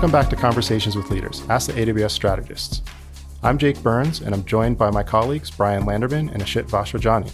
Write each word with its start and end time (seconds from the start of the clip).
Welcome 0.00 0.18
back 0.18 0.30
to 0.30 0.36
Conversations 0.36 0.96
with 0.96 1.10
Leaders, 1.10 1.42
Ask 1.50 1.66
the 1.66 1.74
AWS 1.74 2.12
Strategists. 2.12 2.80
I'm 3.42 3.58
Jake 3.58 3.82
Burns, 3.82 4.22
and 4.22 4.34
I'm 4.34 4.46
joined 4.46 4.78
by 4.78 4.90
my 4.90 5.02
colleagues 5.02 5.50
Brian 5.50 5.82
Landerman 5.82 6.32
and 6.32 6.42
Ashit 6.42 6.62
Vachhrajani. 6.70 7.30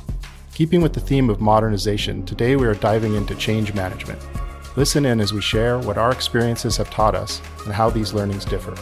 Keeping 0.52 0.80
with 0.80 0.92
the 0.92 0.98
theme 0.98 1.30
of 1.30 1.40
modernization, 1.40 2.26
today 2.26 2.56
we 2.56 2.66
are 2.66 2.74
diving 2.74 3.14
into 3.14 3.36
change 3.36 3.72
management. 3.72 4.20
Listen 4.74 5.06
in 5.06 5.20
as 5.20 5.32
we 5.32 5.40
share 5.40 5.78
what 5.78 5.96
our 5.96 6.10
experiences 6.10 6.76
have 6.76 6.90
taught 6.90 7.14
us 7.14 7.40
and 7.66 7.72
how 7.72 7.88
these 7.88 8.12
learnings 8.12 8.44
differ. 8.44 8.74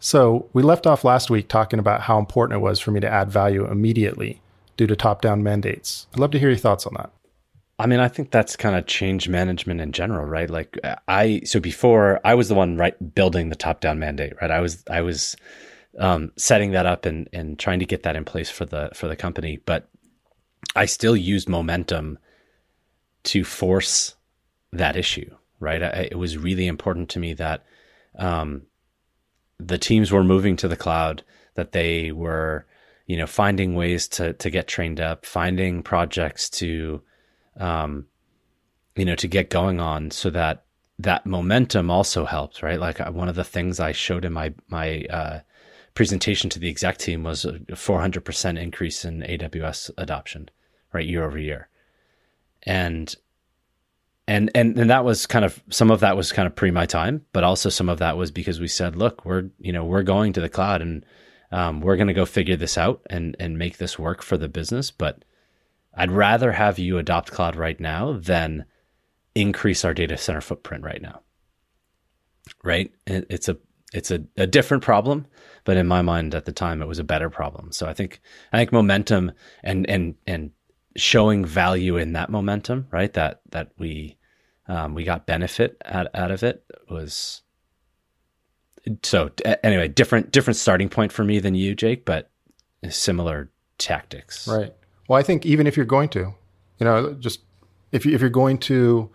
So, 0.00 0.48
we 0.52 0.64
left 0.64 0.84
off 0.84 1.04
last 1.04 1.30
week 1.30 1.46
talking 1.46 1.78
about 1.78 2.00
how 2.00 2.18
important 2.18 2.58
it 2.58 2.62
was 2.64 2.80
for 2.80 2.90
me 2.90 2.98
to 2.98 3.08
add 3.08 3.30
value 3.30 3.70
immediately 3.70 4.40
due 4.76 4.88
to 4.88 4.96
top 4.96 5.22
down 5.22 5.44
mandates. 5.44 6.08
I'd 6.12 6.18
love 6.18 6.32
to 6.32 6.40
hear 6.40 6.48
your 6.48 6.58
thoughts 6.58 6.88
on 6.88 6.94
that. 6.96 7.12
I 7.78 7.86
mean, 7.86 8.00
I 8.00 8.08
think 8.08 8.30
that's 8.30 8.56
kind 8.56 8.74
of 8.74 8.86
change 8.86 9.28
management 9.28 9.80
in 9.80 9.92
general, 9.92 10.26
right? 10.26 10.50
Like 10.50 10.78
I, 11.06 11.42
so 11.44 11.60
before 11.60 12.20
I 12.24 12.34
was 12.34 12.48
the 12.48 12.54
one 12.54 12.76
right 12.76 13.14
building 13.14 13.50
the 13.50 13.56
top 13.56 13.80
down 13.80 13.98
mandate, 14.00 14.32
right? 14.40 14.50
I 14.50 14.60
was, 14.60 14.82
I 14.90 15.02
was 15.02 15.36
um, 15.98 16.32
setting 16.36 16.72
that 16.72 16.86
up 16.86 17.06
and 17.06 17.28
and 17.32 17.58
trying 17.58 17.80
to 17.80 17.86
get 17.86 18.02
that 18.04 18.16
in 18.16 18.24
place 18.24 18.50
for 18.50 18.64
the 18.64 18.90
for 18.94 19.08
the 19.08 19.16
company, 19.16 19.58
but 19.64 19.88
I 20.76 20.86
still 20.86 21.16
used 21.16 21.48
momentum 21.48 22.18
to 23.24 23.44
force 23.44 24.14
that 24.72 24.96
issue, 24.96 25.34
right? 25.60 25.82
I, 25.82 26.08
it 26.10 26.18
was 26.18 26.38
really 26.38 26.66
important 26.66 27.08
to 27.10 27.18
me 27.18 27.34
that 27.34 27.64
um, 28.18 28.62
the 29.58 29.78
teams 29.78 30.12
were 30.12 30.24
moving 30.24 30.56
to 30.56 30.68
the 30.68 30.76
cloud, 30.76 31.24
that 31.54 31.72
they 31.72 32.12
were, 32.12 32.66
you 33.06 33.16
know, 33.16 33.26
finding 33.26 33.74
ways 33.74 34.08
to 34.08 34.34
to 34.34 34.50
get 34.50 34.68
trained 34.68 35.00
up, 35.00 35.26
finding 35.26 35.82
projects 35.82 36.48
to 36.50 37.02
um, 37.58 38.06
you 38.96 39.04
know, 39.04 39.14
to 39.16 39.28
get 39.28 39.50
going 39.50 39.80
on 39.80 40.10
so 40.10 40.30
that 40.30 40.64
that 40.98 41.26
momentum 41.26 41.90
also 41.90 42.24
helps, 42.24 42.62
right? 42.62 42.80
Like 42.80 43.00
uh, 43.00 43.10
one 43.10 43.28
of 43.28 43.36
the 43.36 43.44
things 43.44 43.78
I 43.78 43.92
showed 43.92 44.24
in 44.24 44.32
my, 44.32 44.52
my, 44.68 45.04
uh, 45.10 45.40
presentation 45.94 46.50
to 46.50 46.58
the 46.58 46.68
exec 46.68 46.98
team 46.98 47.22
was 47.22 47.44
a 47.44 47.58
400% 47.58 48.60
increase 48.60 49.04
in 49.04 49.20
AWS 49.20 49.90
adoption, 49.98 50.48
right? 50.92 51.06
Year 51.06 51.24
over 51.24 51.38
year. 51.38 51.68
And, 52.64 53.14
and, 54.26 54.50
and, 54.54 54.78
and 54.78 54.90
that 54.90 55.04
was 55.04 55.26
kind 55.26 55.44
of, 55.44 55.62
some 55.70 55.90
of 55.90 56.00
that 56.00 56.16
was 56.16 56.32
kind 56.32 56.46
of 56.46 56.54
pre 56.54 56.70
my 56.70 56.86
time, 56.86 57.24
but 57.32 57.44
also 57.44 57.68
some 57.68 57.88
of 57.88 57.98
that 57.98 58.16
was 58.16 58.30
because 58.30 58.60
we 58.60 58.68
said, 58.68 58.96
look, 58.96 59.24
we're, 59.24 59.50
you 59.58 59.72
know, 59.72 59.84
we're 59.84 60.02
going 60.02 60.32
to 60.34 60.40
the 60.40 60.48
cloud 60.48 60.82
and, 60.82 61.04
um, 61.50 61.80
we're 61.80 61.96
going 61.96 62.08
to 62.08 62.14
go 62.14 62.26
figure 62.26 62.56
this 62.56 62.76
out 62.76 63.00
and, 63.08 63.36
and 63.40 63.58
make 63.58 63.78
this 63.78 63.98
work 63.98 64.22
for 64.22 64.36
the 64.36 64.48
business. 64.48 64.90
But, 64.90 65.24
I'd 65.98 66.10
rather 66.10 66.52
have 66.52 66.78
you 66.78 66.98
adopt 66.98 67.32
cloud 67.32 67.56
right 67.56 67.78
now 67.78 68.12
than 68.12 68.64
increase 69.34 69.84
our 69.84 69.94
data 69.94 70.16
center 70.16 70.40
footprint 70.40 70.84
right 70.84 71.02
now. 71.02 71.20
Right? 72.62 72.92
It's 73.06 73.48
a 73.48 73.58
it's 73.92 74.10
a, 74.10 74.22
a 74.36 74.46
different 74.46 74.82
problem, 74.82 75.26
but 75.64 75.76
in 75.76 75.86
my 75.86 76.02
mind 76.02 76.34
at 76.34 76.44
the 76.44 76.52
time 76.52 76.82
it 76.82 76.88
was 76.88 76.98
a 76.98 77.04
better 77.04 77.30
problem. 77.30 77.72
So 77.72 77.86
I 77.86 77.94
think 77.94 78.20
I 78.52 78.58
think 78.58 78.72
momentum 78.72 79.32
and 79.62 79.88
and 79.88 80.14
and 80.26 80.50
showing 80.96 81.44
value 81.44 81.96
in 81.96 82.12
that 82.12 82.30
momentum, 82.30 82.86
right? 82.90 83.12
That 83.12 83.40
that 83.50 83.72
we 83.78 84.18
um, 84.68 84.94
we 84.94 85.04
got 85.04 85.26
benefit 85.26 85.80
out, 85.84 86.08
out 86.14 86.30
of 86.30 86.42
it 86.42 86.64
was 86.90 87.42
so 89.02 89.30
anyway 89.64 89.88
different 89.88 90.30
different 90.30 90.56
starting 90.56 90.88
point 90.88 91.12
for 91.12 91.24
me 91.24 91.38
than 91.40 91.54
you 91.54 91.74
jake 91.74 92.04
but 92.04 92.30
similar 92.88 93.50
tactics 93.76 94.46
right 94.48 94.72
well, 95.08 95.18
I 95.18 95.22
think 95.22 95.44
even 95.44 95.66
if 95.66 95.76
you're 95.76 95.86
going 95.86 96.10
to, 96.10 96.34
you 96.78 96.84
know, 96.84 97.14
just 97.14 97.40
if 97.90 98.06
you, 98.06 98.14
if 98.14 98.20
you're 98.20 98.30
going 98.30 98.58
to 98.58 99.10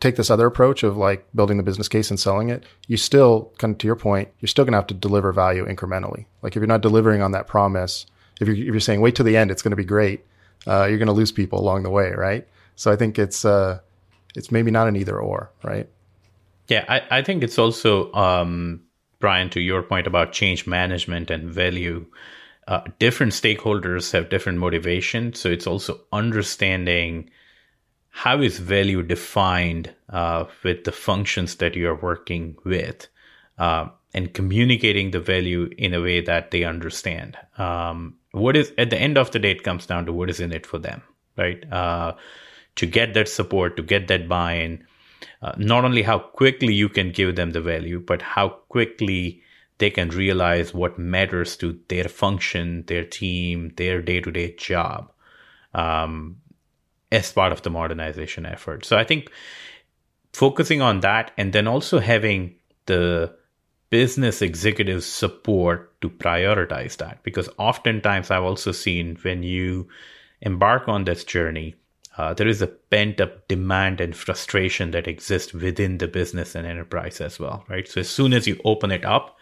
take 0.00 0.16
this 0.16 0.30
other 0.30 0.46
approach 0.46 0.82
of 0.82 0.96
like 0.96 1.26
building 1.34 1.56
the 1.56 1.62
business 1.62 1.88
case 1.88 2.10
and 2.10 2.18
selling 2.18 2.48
it, 2.48 2.64
you 2.86 2.96
still 2.96 3.52
of 3.58 3.74
to 3.76 3.86
your 3.86 3.96
point, 3.96 4.28
you're 4.40 4.48
still 4.48 4.64
going 4.64 4.72
to 4.72 4.78
have 4.78 4.86
to 4.86 4.94
deliver 4.94 5.32
value 5.32 5.66
incrementally. 5.66 6.26
Like 6.42 6.56
if 6.56 6.60
you're 6.60 6.66
not 6.66 6.82
delivering 6.82 7.20
on 7.20 7.32
that 7.32 7.46
promise, 7.46 8.06
if 8.40 8.46
you're, 8.46 8.56
if 8.56 8.64
you're 8.64 8.80
saying 8.80 9.00
wait 9.00 9.16
till 9.16 9.24
the 9.24 9.36
end, 9.36 9.50
it's 9.50 9.62
going 9.62 9.70
to 9.70 9.76
be 9.76 9.84
great, 9.84 10.24
uh, 10.66 10.86
you're 10.86 10.98
going 10.98 11.06
to 11.06 11.12
lose 11.12 11.32
people 11.32 11.60
along 11.60 11.82
the 11.82 11.90
way, 11.90 12.10
right? 12.12 12.46
So 12.76 12.90
I 12.90 12.96
think 12.96 13.18
it's 13.18 13.44
uh, 13.44 13.80
it's 14.34 14.50
maybe 14.50 14.70
not 14.70 14.88
an 14.88 14.96
either 14.96 15.18
or, 15.18 15.50
right? 15.62 15.88
Yeah, 16.68 16.84
I, 16.88 17.18
I 17.18 17.22
think 17.22 17.42
it's 17.42 17.58
also 17.58 18.12
um, 18.12 18.82
Brian 19.20 19.50
to 19.50 19.60
your 19.60 19.82
point 19.82 20.06
about 20.06 20.32
change 20.32 20.66
management 20.66 21.30
and 21.30 21.50
value 21.50 22.06
uh, 22.66 22.82
different 22.98 23.32
stakeholders 23.32 24.12
have 24.12 24.30
different 24.30 24.58
motivations. 24.58 25.40
So 25.40 25.50
it's 25.50 25.66
also 25.66 26.00
understanding 26.12 27.30
how 28.10 28.40
is 28.40 28.58
value 28.58 29.02
defined 29.02 29.92
uh, 30.08 30.44
with 30.62 30.84
the 30.84 30.92
functions 30.92 31.56
that 31.56 31.74
you 31.74 31.88
are 31.88 31.96
working 31.96 32.56
with 32.64 33.08
uh, 33.58 33.88
and 34.14 34.32
communicating 34.32 35.10
the 35.10 35.20
value 35.20 35.68
in 35.76 35.92
a 35.92 36.00
way 36.00 36.20
that 36.20 36.52
they 36.52 36.64
understand. 36.64 37.36
Um, 37.58 38.16
what 38.30 38.56
is 38.56 38.72
at 38.78 38.90
the 38.90 38.98
end 38.98 39.18
of 39.18 39.32
the 39.32 39.38
day, 39.38 39.50
it 39.50 39.64
comes 39.64 39.86
down 39.86 40.06
to 40.06 40.12
what 40.12 40.30
is 40.30 40.40
in 40.40 40.52
it 40.52 40.64
for 40.64 40.78
them, 40.78 41.02
right? 41.36 41.70
Uh, 41.72 42.14
to 42.76 42.86
get 42.86 43.14
that 43.14 43.28
support, 43.28 43.76
to 43.76 43.82
get 43.82 44.08
that 44.08 44.28
buy 44.28 44.54
in, 44.54 44.86
uh, 45.42 45.52
not 45.56 45.84
only 45.84 46.02
how 46.02 46.18
quickly 46.18 46.72
you 46.72 46.88
can 46.88 47.10
give 47.10 47.36
them 47.36 47.50
the 47.50 47.60
value, 47.60 48.00
but 48.00 48.22
how 48.22 48.48
quickly 48.48 49.42
they 49.78 49.90
can 49.90 50.08
realize 50.10 50.72
what 50.72 50.98
matters 50.98 51.56
to 51.56 51.78
their 51.88 52.08
function, 52.08 52.84
their 52.86 53.04
team, 53.04 53.72
their 53.76 54.00
day 54.00 54.20
to 54.20 54.30
day 54.30 54.54
job 54.56 55.10
um, 55.74 56.36
as 57.10 57.32
part 57.32 57.52
of 57.52 57.62
the 57.62 57.70
modernization 57.70 58.46
effort. 58.46 58.84
So 58.84 58.96
I 58.96 59.04
think 59.04 59.30
focusing 60.32 60.80
on 60.80 61.00
that 61.00 61.32
and 61.36 61.52
then 61.52 61.66
also 61.66 61.98
having 61.98 62.54
the 62.86 63.34
business 63.90 64.42
executives 64.42 65.06
support 65.06 66.00
to 66.00 66.10
prioritize 66.10 66.96
that 66.96 67.22
because 67.22 67.48
oftentimes 67.58 68.30
I've 68.30 68.42
also 68.42 68.72
seen 68.72 69.16
when 69.22 69.42
you 69.42 69.88
embark 70.40 70.88
on 70.88 71.04
this 71.04 71.24
journey, 71.24 71.76
uh, 72.16 72.34
there 72.34 72.48
is 72.48 72.62
a 72.62 72.66
pent 72.66 73.20
up 73.20 73.46
demand 73.48 74.00
and 74.00 74.14
frustration 74.14 74.92
that 74.92 75.08
exists 75.08 75.52
within 75.52 75.98
the 75.98 76.08
business 76.08 76.54
and 76.54 76.66
enterprise 76.66 77.20
as 77.20 77.38
well, 77.40 77.64
right? 77.68 77.88
So 77.88 78.00
as 78.00 78.08
soon 78.08 78.32
as 78.32 78.46
you 78.46 78.60
open 78.64 78.90
it 78.90 79.04
up, 79.04 79.36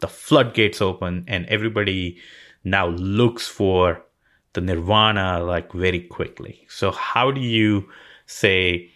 the 0.00 0.08
floodgates 0.08 0.80
open 0.80 1.24
and 1.26 1.46
everybody 1.46 2.18
now 2.64 2.88
looks 2.88 3.46
for 3.46 4.02
the 4.52 4.60
nirvana 4.60 5.40
like 5.42 5.72
very 5.72 6.00
quickly. 6.00 6.66
So 6.68 6.90
how 6.90 7.30
do 7.30 7.40
you 7.40 7.88
say 8.26 8.90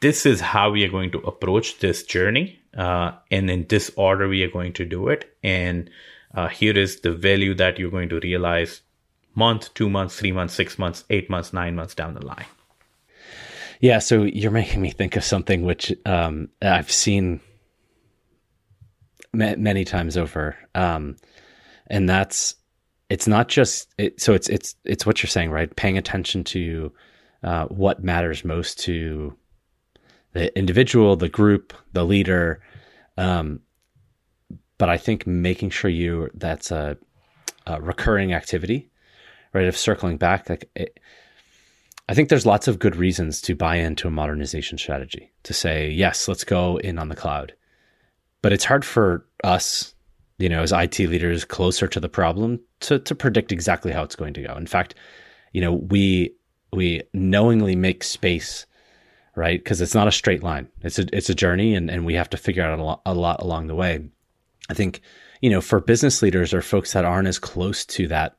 this 0.00 0.26
is 0.26 0.40
how 0.40 0.70
we 0.70 0.84
are 0.84 0.88
going 0.90 1.12
to 1.12 1.18
approach 1.18 1.78
this 1.78 2.02
journey, 2.02 2.58
uh, 2.76 3.12
and 3.30 3.48
in 3.48 3.66
this 3.68 3.90
order 3.96 4.28
we 4.28 4.42
are 4.42 4.50
going 4.50 4.72
to 4.74 4.84
do 4.84 5.08
it, 5.08 5.36
and 5.44 5.88
uh, 6.34 6.48
here 6.48 6.76
is 6.76 7.00
the 7.00 7.12
value 7.12 7.54
that 7.54 7.78
you're 7.78 7.90
going 7.90 8.08
to 8.08 8.18
realize 8.20 8.80
month, 9.34 9.72
two 9.74 9.88
months, 9.88 10.18
three 10.18 10.32
months, 10.32 10.54
six 10.54 10.78
months, 10.78 11.04
eight 11.10 11.30
months, 11.30 11.52
nine 11.52 11.76
months 11.76 11.94
down 11.94 12.14
the 12.14 12.26
line. 12.26 12.46
Yeah, 13.80 14.00
so 14.00 14.24
you're 14.24 14.50
making 14.50 14.80
me 14.80 14.90
think 14.90 15.16
of 15.16 15.24
something 15.24 15.62
which 15.62 15.92
um, 16.04 16.48
I've 16.60 16.90
seen 16.90 17.40
many 19.32 19.84
times 19.84 20.16
over. 20.16 20.56
Um, 20.74 21.16
and 21.86 22.08
that's 22.08 22.54
it's 23.08 23.26
not 23.26 23.48
just 23.48 23.92
it, 23.98 24.20
so 24.20 24.32
it's 24.32 24.48
it's 24.48 24.74
it's 24.84 25.04
what 25.04 25.22
you're 25.22 25.28
saying, 25.28 25.50
right? 25.50 25.74
Paying 25.76 25.98
attention 25.98 26.44
to 26.44 26.92
uh, 27.42 27.66
what 27.66 28.02
matters 28.02 28.44
most 28.44 28.78
to 28.80 29.36
the 30.32 30.56
individual, 30.58 31.16
the 31.16 31.28
group, 31.28 31.74
the 31.92 32.04
leader. 32.04 32.62
Um, 33.18 33.60
but 34.78 34.88
I 34.88 34.96
think 34.96 35.26
making 35.26 35.70
sure 35.70 35.90
you 35.90 36.30
that's 36.34 36.70
a, 36.70 36.96
a 37.66 37.80
recurring 37.80 38.32
activity, 38.32 38.90
right? 39.52 39.66
Of 39.66 39.76
circling 39.76 40.16
back, 40.16 40.48
like 40.48 40.70
it, 40.74 40.98
I 42.08 42.14
think 42.14 42.28
there's 42.28 42.46
lots 42.46 42.66
of 42.66 42.78
good 42.78 42.96
reasons 42.96 43.40
to 43.42 43.54
buy 43.54 43.76
into 43.76 44.08
a 44.08 44.10
modernization 44.10 44.78
strategy 44.78 45.32
to 45.44 45.52
say 45.52 45.90
yes, 45.90 46.28
let's 46.28 46.44
go 46.44 46.78
in 46.78 46.98
on 46.98 47.08
the 47.08 47.16
cloud 47.16 47.52
but 48.42 48.52
it's 48.52 48.64
hard 48.64 48.84
for 48.84 49.24
us, 49.44 49.94
you 50.38 50.48
know, 50.48 50.62
as 50.62 50.72
IT 50.72 50.98
leaders 50.98 51.44
closer 51.44 51.86
to 51.86 52.00
the 52.00 52.08
problem 52.08 52.60
to 52.80 52.98
to 52.98 53.14
predict 53.14 53.52
exactly 53.52 53.92
how 53.92 54.02
it's 54.02 54.16
going 54.16 54.34
to 54.34 54.42
go. 54.42 54.54
In 54.54 54.66
fact, 54.66 54.94
you 55.52 55.60
know, 55.60 55.72
we 55.72 56.34
we 56.72 57.02
knowingly 57.14 57.76
make 57.76 58.02
space, 58.02 58.66
right? 59.36 59.58
Because 59.58 59.80
it's 59.80 59.94
not 59.94 60.08
a 60.08 60.12
straight 60.12 60.42
line. 60.42 60.68
It's 60.82 60.98
a 60.98 61.06
it's 61.16 61.30
a 61.30 61.34
journey, 61.34 61.74
and 61.74 61.90
and 61.90 62.04
we 62.04 62.14
have 62.14 62.30
to 62.30 62.36
figure 62.36 62.64
out 62.64 62.78
a 62.78 62.82
lot, 62.82 63.02
a 63.06 63.14
lot 63.14 63.40
along 63.40 63.68
the 63.68 63.74
way. 63.74 64.04
I 64.68 64.74
think 64.74 65.00
you 65.40 65.48
know 65.48 65.60
for 65.60 65.80
business 65.80 66.20
leaders 66.20 66.52
or 66.52 66.62
folks 66.62 66.92
that 66.92 67.04
aren't 67.04 67.28
as 67.28 67.38
close 67.38 67.86
to 67.86 68.08
that 68.08 68.36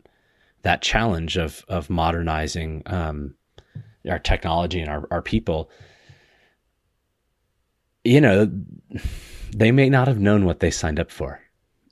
that 0.63 0.81
challenge 0.81 1.37
of 1.37 1.63
of 1.69 1.89
modernizing 1.89 2.83
um, 2.87 3.35
our 4.09 4.19
technology 4.19 4.81
and 4.81 4.89
our, 4.89 5.07
our 5.11 5.21
people, 5.21 5.69
you 8.03 8.19
know 8.19 8.51
they 9.55 9.71
may 9.71 9.89
not 9.89 10.07
have 10.07 10.19
known 10.19 10.45
what 10.45 10.59
they 10.59 10.71
signed 10.71 10.99
up 10.99 11.11
for, 11.11 11.41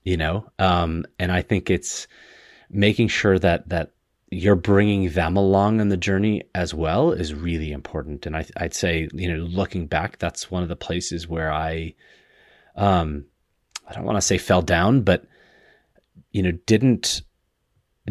you 0.04 0.18
know? 0.18 0.48
Um, 0.60 1.06
and 1.20 1.32
I 1.32 1.42
think 1.42 1.70
it's 1.70 2.08
making 2.70 3.10
sure 3.10 3.38
that, 3.40 3.70
that 3.70 3.92
you're 4.30 4.56
bringing 4.56 5.10
them 5.10 5.36
along 5.36 5.82
in 5.82 5.90
the 5.90 5.98
journey 5.98 6.44
as 6.56 6.74
well 6.74 7.12
is 7.12 7.34
really 7.34 7.72
important. 7.72 8.26
And 8.26 8.36
I, 8.36 8.46
would 8.60 8.74
say, 8.74 9.10
you 9.14 9.32
know, 9.32 9.44
looking 9.44 9.88
back, 9.88 10.18
that's 10.20 10.50
one 10.50 10.64
of 10.64 10.70
the 10.70 10.76
places 10.76 11.28
where 11.28 11.52
I, 11.52 11.94
um, 12.76 13.26
I 13.88 13.94
don't 13.94 14.06
want 14.06 14.18
to 14.18 14.22
say 14.22 14.38
fell 14.38 14.62
down, 14.62 15.02
but 15.02 15.26
you 16.32 16.42
know, 16.42 16.52
didn't 16.52 17.22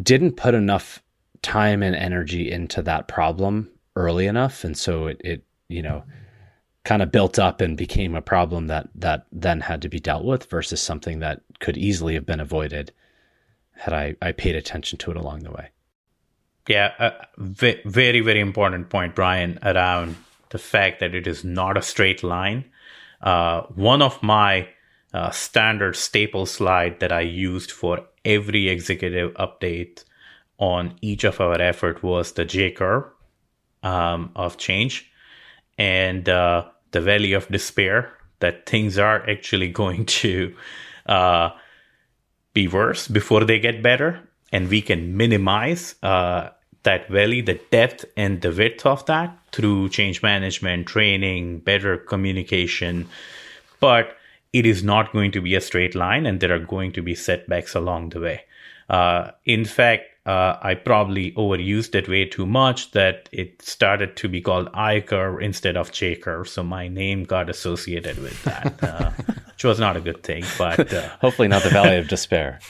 didn't 0.01 0.37
put 0.37 0.55
enough 0.55 1.03
time 1.43 1.83
and 1.83 1.97
energy 1.97 2.51
into 2.51 2.83
that 2.83 3.09
problem 3.09 3.71
early 3.97 4.27
enough, 4.27 4.63
and 4.65 4.77
so 4.77 5.07
it, 5.07 5.21
it 5.25 5.45
you 5.69 5.83
know, 5.83 6.05
kind 6.85 7.03
of 7.03 7.13
built 7.13 7.39
up 7.39 7.61
and 7.61 7.77
became 7.77 8.15
a 8.15 8.23
problem 8.23 8.67
that 8.69 8.89
that 8.95 9.27
then 9.33 9.61
had 9.61 9.83
to 9.83 9.89
be 9.89 10.01
dealt 10.01 10.25
with 10.25 10.49
versus 10.49 10.81
something 10.81 11.21
that 11.21 11.43
could 11.59 11.77
easily 11.77 12.15
have 12.15 12.27
been 12.27 12.41
avoided 12.41 12.93
had 13.73 13.95
I, 13.95 14.17
I 14.21 14.33
paid 14.33 14.57
attention 14.57 14.99
to 14.99 15.11
it 15.11 15.17
along 15.17 15.41
the 15.41 15.53
way. 15.53 15.71
Yeah, 16.69 16.93
uh, 16.99 17.11
very, 17.39 18.21
very 18.21 18.41
important 18.41 18.91
point, 18.91 19.15
Brian, 19.15 19.59
around 19.63 20.17
the 20.51 20.59
fact 20.59 21.01
that 21.01 21.15
it 21.15 21.27
is 21.27 21.45
not 21.45 21.79
a 21.79 21.83
straight 21.83 22.23
line. 22.23 22.67
Uh, 23.23 23.63
one 23.75 24.03
of 24.03 24.23
my 24.23 24.69
uh, 25.15 25.31
standard 25.31 25.97
staple 25.97 26.47
slide 26.47 27.01
that 27.01 27.11
I 27.11 27.23
used 27.23 27.71
for 27.71 28.01
every 28.25 28.69
executive 28.69 29.33
update 29.35 30.05
on 30.59 30.95
each 31.01 31.25
of 31.25 31.41
our 31.41 31.61
effort 31.61 32.03
was 32.03 32.33
the 32.33 32.45
J 32.45 32.71
curve 32.71 33.05
um, 33.83 34.31
of 34.37 34.59
change 34.59 35.11
and 35.81 36.29
uh, 36.29 36.63
the 36.91 37.01
valley 37.01 37.33
of 37.33 37.49
despair 37.49 38.13
that 38.41 38.67
things 38.67 38.99
are 38.99 39.29
actually 39.29 39.69
going 39.83 40.05
to 40.05 40.55
uh, 41.07 41.49
be 42.53 42.69
worse 42.69 43.09
before 43.09 43.45
they 43.45 43.59
get 43.59 43.83
better 43.83 44.21
and 44.53 44.69
we 44.69 44.83
can 44.83 45.17
minimize 45.17 45.95
uh, 46.03 46.51
that 46.83 47.09
valley, 47.09 47.41
the 47.41 47.61
depth 47.71 48.05
and 48.17 48.43
the 48.43 48.51
width 48.51 48.85
of 48.85 49.07
that 49.07 49.39
through 49.53 49.89
change 49.89 50.23
management, 50.23 50.87
training, 50.87 51.61
better 51.61 51.97
communication. 51.97 53.09
But 53.81 54.17
it 54.53 54.67
is 54.67 54.83
not 54.83 55.13
going 55.13 55.31
to 55.33 55.41
be 55.41 55.55
a 55.55 55.61
straight 55.61 55.95
line, 55.95 56.27
and 56.27 56.41
there 56.41 56.53
are 56.55 56.59
going 56.59 56.93
to 56.93 57.03
be 57.03 57.15
setbacks 57.15 57.75
along 57.75 58.11
the 58.11 58.21
way. 58.21 58.41
Uh, 58.89 59.31
in 59.45 59.65
fact, 59.65 60.10
uh, 60.27 60.57
I 60.61 60.75
probably 60.75 61.33
overused 61.33 61.95
it 61.95 62.09
way 62.09 62.27
too 62.27 62.47
much 62.47 62.91
that 62.93 63.29
it 63.33 63.63
started 63.63 64.17
to 64.17 64.29
be 64.29 64.41
called 64.41 64.69
I 64.75 65.01
curve 65.01 65.41
instead 65.41 65.77
of 65.77 65.93
J 65.93 66.15
curve. 66.17 66.49
So 66.49 66.63
my 66.63 66.89
name 66.89 67.25
got 67.25 67.49
associated 67.49 68.19
with 68.19 68.43
that, 68.45 68.83
uh, 68.83 69.11
which 69.47 69.65
was 69.65 69.81
not 69.81 69.97
a 69.97 70.01
good 70.01 70.23
thing. 70.23 70.45
But 70.59 70.93
uh, 70.93 71.09
hopefully, 71.21 71.49
not 71.49 71.63
the 71.63 71.71
Valley 71.71 71.97
of 71.97 72.09
Despair. 72.09 72.61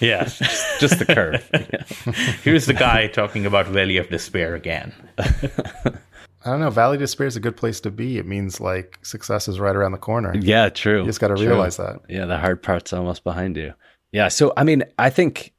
Yeah, 0.00 0.24
just, 0.24 0.80
just 0.80 0.98
the 0.98 1.06
curve. 1.06 1.48
Yeah. 1.72 2.12
Here's 2.42 2.66
the 2.66 2.74
guy 2.74 3.08
talking 3.08 3.46
about 3.46 3.66
Valley 3.66 3.96
of 3.96 4.08
Despair 4.10 4.54
again. 4.54 4.94
I 5.18 6.50
don't 6.50 6.60
know. 6.60 6.70
Valley 6.70 6.96
of 6.96 7.00
Despair 7.00 7.26
is 7.26 7.36
a 7.36 7.40
good 7.40 7.56
place 7.56 7.80
to 7.80 7.90
be. 7.90 8.18
It 8.18 8.26
means 8.26 8.60
like 8.60 8.98
success 9.02 9.48
is 9.48 9.58
right 9.58 9.74
around 9.74 9.92
the 9.92 9.98
corner. 9.98 10.34
Yeah, 10.36 10.68
true. 10.68 11.00
You 11.00 11.06
just 11.06 11.20
got 11.20 11.28
to 11.28 11.34
realize 11.34 11.78
that. 11.78 12.00
Yeah, 12.08 12.26
the 12.26 12.38
hard 12.38 12.62
part's 12.62 12.92
almost 12.92 13.24
behind 13.24 13.56
you. 13.56 13.74
Yeah. 14.12 14.28
So, 14.28 14.52
I 14.56 14.64
mean, 14.64 14.84
I 14.98 15.10
think, 15.10 15.52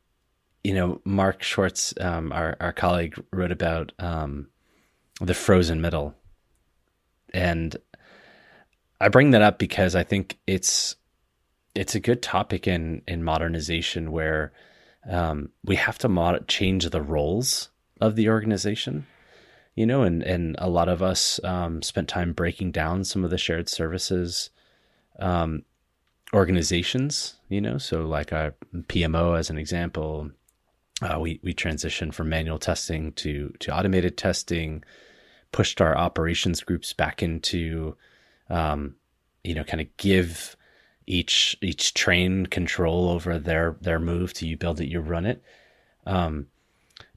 you 0.64 0.74
know, 0.74 1.02
Mark 1.06 1.44
Schwartz, 1.44 1.94
um, 2.00 2.32
our, 2.32 2.58
our 2.60 2.74
colleague, 2.74 3.16
wrote 3.32 3.52
about 3.52 3.92
um, 4.00 4.48
the 5.22 5.34
frozen 5.34 5.82
middle. 5.82 6.14
And 7.34 7.76
I 9.00 9.10
bring 9.10 9.32
that 9.32 9.42
up 9.42 9.60
because 9.60 9.96
I 9.96 10.04
think 10.04 10.38
it's 10.48 10.96
it's 11.76 11.96
a 11.96 12.00
good 12.00 12.22
topic 12.22 12.68
in 12.68 13.02
in 13.08 13.24
modernization 13.24 14.12
where 14.12 14.52
um, 15.10 15.50
we 15.64 15.76
have 15.76 15.98
to 16.00 16.10
mod- 16.10 16.48
change 16.48 16.90
the 16.90 17.02
roles 17.02 17.70
of 18.02 18.16
the 18.16 18.30
organization 18.30 19.06
you 19.76 19.86
know 19.86 20.04
and 20.04 20.24
and 20.24 20.56
a 20.60 20.70
lot 20.70 20.90
of 20.90 21.02
us 21.02 21.40
um, 21.44 21.82
spent 21.82 22.10
time 22.10 22.34
breaking 22.34 22.72
down 22.72 23.04
some 23.06 23.24
of 23.24 23.30
the 23.30 23.38
shared 23.38 23.70
services 23.70 24.50
um, 25.20 25.64
organizations 26.34 27.36
you 27.48 27.62
know 27.62 27.78
so 27.78 28.06
like 28.06 28.32
a 28.32 28.54
pmo 28.88 29.38
as 29.38 29.50
an 29.50 29.58
example 29.58 30.30
uh, 31.02 31.20
we 31.20 31.40
we 31.44 31.54
transitioned 31.54 32.14
from 32.14 32.30
manual 32.30 32.60
testing 32.60 33.12
to 33.14 33.54
to 33.60 33.76
automated 33.76 34.18
testing 34.18 34.84
pushed 35.52 35.82
our 35.82 35.98
operations 35.98 36.62
groups 36.62 36.94
back 36.94 37.24
into 37.24 37.96
um, 38.50 38.96
you 39.44 39.56
know 39.56 39.64
kind 39.64 39.82
of 39.82 39.88
give 39.98 40.56
each 41.08 41.58
each 41.62 41.94
train 41.94 42.46
control 42.46 43.10
over 43.10 43.40
their 43.40 43.76
their 43.82 44.00
move 44.00 44.34
to 44.34 44.48
you 44.48 44.58
build 44.58 44.80
it 44.80 44.88
you 44.88 45.00
run 45.00 45.26
it. 45.26 45.44
Um, 46.06 46.48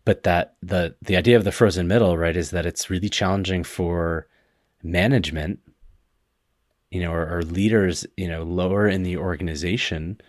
but 0.04 0.22
that 0.24 0.54
the 0.62 0.96
the 1.02 1.16
idea 1.16 1.36
of 1.36 1.44
the 1.44 1.52
frozen 1.52 1.88
middle 1.88 2.16
right 2.16 2.36
is 2.36 2.50
that 2.50 2.66
it's 2.66 2.90
really 2.90 3.08
challenging 3.08 3.64
for 3.64 4.26
management 4.82 5.60
you 6.90 7.00
know 7.00 7.12
or, 7.12 7.38
or 7.38 7.42
leaders 7.42 8.06
you 8.16 8.28
know 8.28 8.42
lower 8.42 8.88
in 8.88 9.02
the 9.02 9.16
organization 9.16 10.20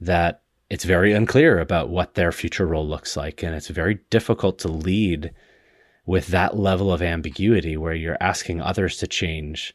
that 0.00 0.42
it's 0.70 0.84
very 0.84 1.12
unclear 1.12 1.58
about 1.58 1.90
what 1.90 2.14
their 2.14 2.32
future 2.32 2.66
role 2.66 2.86
looks 2.86 3.16
like 3.16 3.42
and 3.42 3.54
it's 3.54 3.68
very 3.68 3.98
difficult 4.08 4.58
to 4.60 4.68
lead 4.68 5.32
with 6.06 6.28
that 6.28 6.56
level 6.56 6.92
of 6.92 7.02
ambiguity 7.02 7.76
where 7.76 7.94
you're 7.94 8.16
asking 8.20 8.60
others 8.60 8.96
to 8.98 9.06
change 9.06 9.74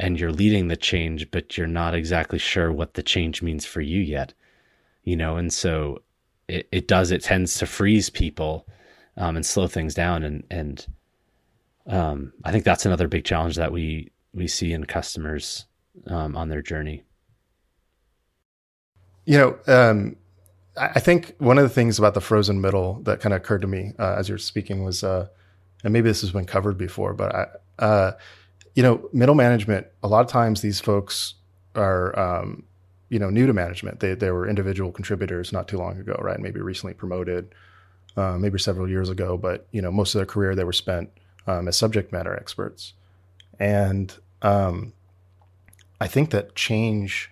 and 0.00 0.18
you're 0.18 0.32
leading 0.32 0.68
the 0.68 0.76
change, 0.76 1.30
but 1.30 1.58
you're 1.58 1.66
not 1.66 1.94
exactly 1.94 2.38
sure 2.38 2.72
what 2.72 2.94
the 2.94 3.02
change 3.02 3.42
means 3.42 3.66
for 3.66 3.82
you 3.82 4.00
yet. 4.00 4.32
You 5.04 5.14
know, 5.14 5.36
and 5.36 5.52
so 5.52 6.02
it, 6.48 6.66
it 6.72 6.88
does, 6.88 7.10
it 7.10 7.22
tends 7.22 7.58
to 7.58 7.66
freeze 7.66 8.08
people 8.08 8.66
um, 9.18 9.36
and 9.36 9.44
slow 9.44 9.66
things 9.66 9.94
down. 9.94 10.22
And, 10.22 10.44
and 10.50 10.86
um, 11.86 12.32
I 12.44 12.50
think 12.50 12.64
that's 12.64 12.86
another 12.86 13.08
big 13.08 13.24
challenge 13.24 13.56
that 13.56 13.72
we, 13.72 14.10
we 14.32 14.48
see 14.48 14.72
in 14.72 14.84
customers 14.86 15.66
um, 16.06 16.34
on 16.34 16.48
their 16.48 16.62
journey. 16.62 17.02
You 19.24 19.38
know, 19.38 19.58
um, 19.66 20.16
I 20.76 21.00
think 21.00 21.34
one 21.38 21.58
of 21.58 21.64
the 21.64 21.68
things 21.68 21.98
about 21.98 22.14
the 22.14 22.20
frozen 22.20 22.60
middle 22.60 23.00
that 23.02 23.20
kind 23.20 23.34
of 23.34 23.38
occurred 23.38 23.60
to 23.62 23.66
me 23.66 23.92
uh, 23.98 24.14
as 24.18 24.28
you're 24.28 24.38
speaking 24.38 24.84
was, 24.84 25.04
uh, 25.04 25.28
and 25.84 25.92
maybe 25.92 26.08
this 26.08 26.20
has 26.22 26.30
been 26.30 26.46
covered 26.46 26.78
before, 26.78 27.12
but 27.12 27.34
I, 27.34 27.46
uh, 27.78 28.12
you 28.74 28.82
know, 28.82 29.08
middle 29.12 29.34
management, 29.34 29.86
a 30.02 30.08
lot 30.08 30.24
of 30.24 30.28
times 30.28 30.62
these 30.62 30.80
folks 30.80 31.34
are, 31.74 32.18
um, 32.18 32.64
you 33.08 33.18
know, 33.18 33.30
new 33.30 33.46
to 33.46 33.52
management. 33.52 34.00
They, 34.00 34.14
they 34.14 34.30
were 34.30 34.48
individual 34.48 34.92
contributors 34.92 35.52
not 35.52 35.68
too 35.68 35.76
long 35.76 35.98
ago, 35.98 36.16
right? 36.20 36.38
Maybe 36.38 36.60
recently 36.60 36.94
promoted, 36.94 37.54
uh, 38.16 38.38
maybe 38.38 38.58
several 38.58 38.88
years 38.88 39.10
ago, 39.10 39.36
but, 39.36 39.66
you 39.72 39.82
know, 39.82 39.90
most 39.90 40.14
of 40.14 40.20
their 40.20 40.26
career 40.26 40.54
they 40.54 40.64
were 40.64 40.72
spent 40.72 41.10
um, 41.46 41.68
as 41.68 41.76
subject 41.76 42.12
matter 42.12 42.34
experts. 42.34 42.94
And 43.58 44.14
um, 44.42 44.92
I 46.00 46.06
think 46.06 46.30
that 46.30 46.54
change 46.54 47.30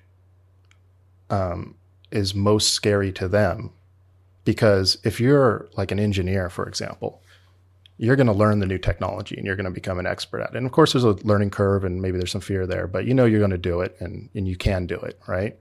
um, 1.31 1.75
is 2.11 2.35
most 2.35 2.73
scary 2.73 3.13
to 3.13 3.29
them 3.29 3.71
because 4.45 4.97
if 5.05 5.21
you're 5.21 5.69
like 5.77 5.91
an 5.91 6.01
engineer, 6.01 6.49
for 6.49 6.67
example, 6.67 7.23
you're 7.99 8.17
going 8.17 8.29
to 8.29 8.33
learn 8.33 8.61
the 8.61 8.67
new 8.67 8.79
technology 8.79 9.37
and 9.37 9.45
you're 9.45 9.57
going 9.57 9.65
to 9.65 9.71
become 9.71 9.99
an 9.99 10.07
expert 10.07 10.41
at 10.41 10.51
it. 10.51 10.57
And 10.57 10.65
of 10.65 10.73
course, 10.73 10.93
there's 10.93 11.05
a 11.05 11.11
learning 11.27 11.51
curve 11.51 11.85
and 11.85 12.01
maybe 12.01 12.17
there's 12.17 12.31
some 12.31 12.41
fear 12.41 12.67
there, 12.67 12.87
but 12.87 13.05
you 13.05 13.13
know 13.13 13.25
you're 13.25 13.41
going 13.41 13.51
to 13.51 13.59
do 13.59 13.81
it 13.81 13.97
and, 14.01 14.31
and 14.35 14.49
you 14.49 14.57
can 14.57 14.87
do 14.87 14.97
it, 14.97 15.19
right? 15.27 15.59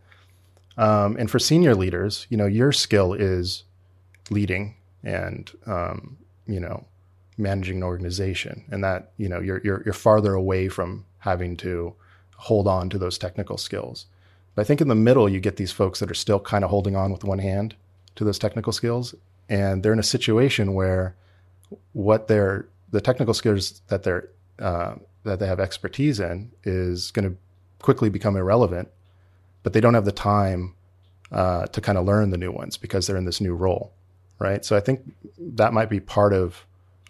Um, 0.77 1.17
and 1.17 1.29
for 1.29 1.39
senior 1.39 1.73
leaders, 1.75 2.27
you 2.29 2.37
know, 2.37 2.45
your 2.45 2.71
skill 2.71 3.13
is 3.13 3.63
leading 4.29 4.75
and, 5.03 5.51
um, 5.65 6.17
you 6.45 6.59
know, 6.59 6.85
managing 7.37 7.77
an 7.77 7.83
organization 7.83 8.63
and 8.69 8.83
that, 8.83 9.11
you 9.17 9.27
know, 9.27 9.39
you're, 9.39 9.61
you're, 9.63 9.81
you're 9.83 9.93
farther 9.93 10.33
away 10.33 10.69
from 10.69 11.05
having 11.19 11.57
to 11.57 11.93
hold 12.35 12.67
on 12.67 12.89
to 12.91 12.97
those 12.99 13.17
technical 13.17 13.57
skills. 13.57 14.05
But 14.57 14.63
I 14.63 14.65
think 14.65 14.81
in 14.81 14.87
the 14.87 14.95
middle, 14.95 15.29
you 15.29 15.39
get 15.39 15.57
these 15.57 15.71
folks 15.71 15.99
that 15.99 16.09
are 16.09 16.15
still 16.15 16.39
kind 16.39 16.63
of 16.63 16.71
holding 16.71 16.95
on 16.95 17.11
with 17.11 17.23
one 17.23 17.37
hand 17.37 17.75
to 18.15 18.23
those 18.23 18.39
technical 18.39 18.73
skills. 18.73 19.13
And 19.49 19.83
they're 19.83 19.93
in 19.93 19.99
a 19.99 20.03
situation 20.03 20.73
where, 20.73 21.15
what 21.93 22.27
they're, 22.27 22.67
the 22.89 22.99
technical 22.99 23.35
skills 23.35 23.83
that 23.89 24.01
they're 24.01 24.29
uh, 24.57 24.95
that 25.25 25.37
they 25.37 25.45
have 25.45 25.59
expertise 25.59 26.19
in 26.19 26.51
is 26.63 27.11
going 27.11 27.29
to 27.29 27.37
quickly 27.83 28.09
become 28.09 28.35
irrelevant, 28.35 28.89
but 29.61 29.73
they 29.73 29.79
don't 29.79 29.93
have 29.93 30.05
the 30.05 30.11
time 30.11 30.73
uh, 31.31 31.67
to 31.67 31.79
kind 31.79 31.99
of 31.99 32.05
learn 32.05 32.31
the 32.31 32.37
new 32.37 32.51
ones 32.51 32.77
because 32.77 33.05
they're 33.05 33.17
in 33.17 33.25
this 33.25 33.39
new 33.39 33.53
role, 33.53 33.93
right? 34.39 34.65
So 34.65 34.75
I 34.75 34.79
think 34.79 35.01
that 35.37 35.71
might 35.71 35.89
be 35.89 35.99
part 35.99 36.33
of 36.33 36.65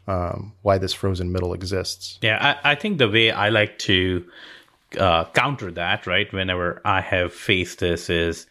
um, 0.06 0.52
why 0.64 0.80
this 0.80 0.92
frozen 0.92 1.32
middle 1.32 1.54
exists. 1.54 2.20
Yeah, 2.22 2.58
I, 2.64 2.72
I, 2.72 2.76
think 2.76 2.98
the 2.98 3.10
way 3.10 3.32
I 3.32 3.48
like 3.48 3.80
to 3.80 4.26
uh, 4.98 5.26
counter 5.26 5.72
that, 5.72 6.08
right, 6.08 6.32
whenever 6.32 6.82
I 6.86 7.02
have 7.02 7.34
faced 7.34 7.80
this, 7.80 8.10
is 8.10 8.48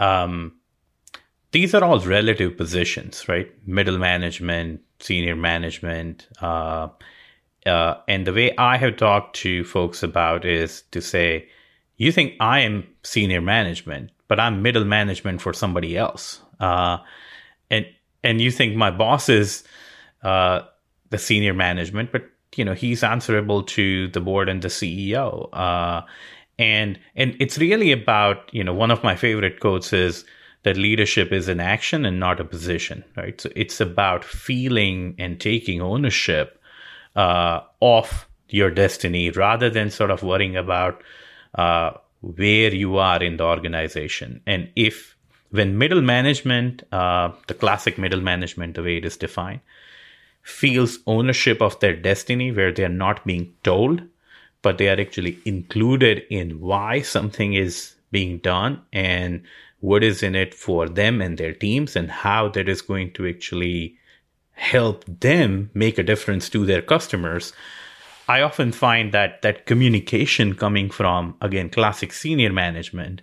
um, 0.00 0.52
these 1.52 1.74
are 1.74 1.84
all 1.84 2.00
relative 2.00 2.56
positions, 2.56 3.28
right? 3.28 3.50
Middle 3.66 3.98
management, 3.98 4.80
senior 5.00 5.36
management. 5.36 6.28
Uh, 6.40 6.88
uh, 7.64 7.94
and 8.08 8.26
the 8.26 8.32
way 8.32 8.56
I 8.56 8.76
have 8.76 8.96
talked 8.96 9.36
to 9.36 9.64
folks 9.64 10.02
about 10.02 10.44
is 10.44 10.82
to 10.92 11.00
say, 11.00 11.48
you 11.96 12.12
think 12.12 12.34
I 12.40 12.60
am 12.60 12.86
senior 13.02 13.40
management, 13.40 14.10
but 14.28 14.38
I'm 14.38 14.62
middle 14.62 14.84
management 14.84 15.40
for 15.40 15.52
somebody 15.52 15.96
else. 15.96 16.40
Uh, 16.60 16.98
and 17.70 17.86
and 18.22 18.40
you 18.40 18.50
think 18.50 18.76
my 18.76 18.90
boss 18.90 19.28
is 19.28 19.64
uh, 20.22 20.62
the 21.10 21.18
senior 21.18 21.54
management, 21.54 22.12
but 22.12 22.24
you 22.58 22.64
know 22.64 22.74
he's 22.74 23.02
answerable 23.02 23.62
to 23.62 24.08
the 24.08 24.20
board 24.20 24.48
and 24.48 24.62
the 24.62 24.68
CEO. 24.68 25.48
Uh, 25.52 26.02
and 26.58 26.98
and 27.14 27.36
it's 27.38 27.58
really 27.58 27.92
about 27.92 28.48
you 28.52 28.64
know 28.64 28.74
one 28.74 28.90
of 28.90 29.02
my 29.02 29.14
favorite 29.14 29.60
quotes 29.60 29.92
is 29.92 30.24
that 30.62 30.76
leadership 30.76 31.32
is 31.32 31.48
an 31.48 31.60
action 31.60 32.04
and 32.04 32.18
not 32.18 32.40
a 32.40 32.44
position, 32.44 33.04
right? 33.16 33.40
So 33.40 33.50
it's 33.54 33.80
about 33.80 34.24
feeling 34.24 35.14
and 35.16 35.40
taking 35.40 35.80
ownership 35.80 36.60
uh, 37.14 37.60
of 37.80 38.26
your 38.48 38.70
destiny 38.70 39.30
rather 39.30 39.70
than 39.70 39.90
sort 39.90 40.10
of 40.10 40.24
worrying 40.24 40.56
about 40.56 41.02
uh, 41.54 41.92
where 42.20 42.74
you 42.74 42.96
are 42.96 43.22
in 43.22 43.36
the 43.36 43.44
organization. 43.44 44.40
And 44.46 44.68
if 44.74 45.16
when 45.50 45.78
middle 45.78 46.02
management, 46.02 46.82
uh, 46.92 47.30
the 47.46 47.54
classic 47.54 47.96
middle 47.96 48.20
management, 48.20 48.74
the 48.74 48.82
way 48.82 48.96
it 48.96 49.04
is 49.04 49.16
defined, 49.16 49.60
feels 50.46 51.00
ownership 51.08 51.60
of 51.60 51.78
their 51.80 51.96
destiny 51.96 52.52
where 52.52 52.70
they're 52.70 52.88
not 52.88 53.26
being 53.26 53.52
told, 53.64 54.00
but 54.62 54.78
they 54.78 54.88
are 54.88 55.00
actually 55.00 55.38
included 55.44 56.22
in 56.30 56.60
why 56.60 57.02
something 57.02 57.54
is 57.54 57.96
being 58.12 58.38
done 58.38 58.80
and 58.92 59.42
what 59.80 60.04
is 60.04 60.22
in 60.22 60.36
it 60.36 60.54
for 60.54 60.88
them 60.88 61.20
and 61.20 61.36
their 61.36 61.52
teams 61.52 61.96
and 61.96 62.10
how 62.10 62.48
that 62.48 62.68
is 62.68 62.80
going 62.80 63.12
to 63.12 63.26
actually 63.26 63.98
help 64.52 65.04
them 65.06 65.68
make 65.74 65.98
a 65.98 66.04
difference 66.04 66.48
to 66.48 66.64
their 66.64 66.80
customers. 66.80 67.52
I 68.28 68.40
often 68.40 68.70
find 68.70 69.12
that 69.12 69.42
that 69.42 69.66
communication 69.66 70.54
coming 70.54 70.90
from 70.90 71.34
again 71.40 71.70
classic 71.70 72.12
senior 72.12 72.52
management 72.52 73.20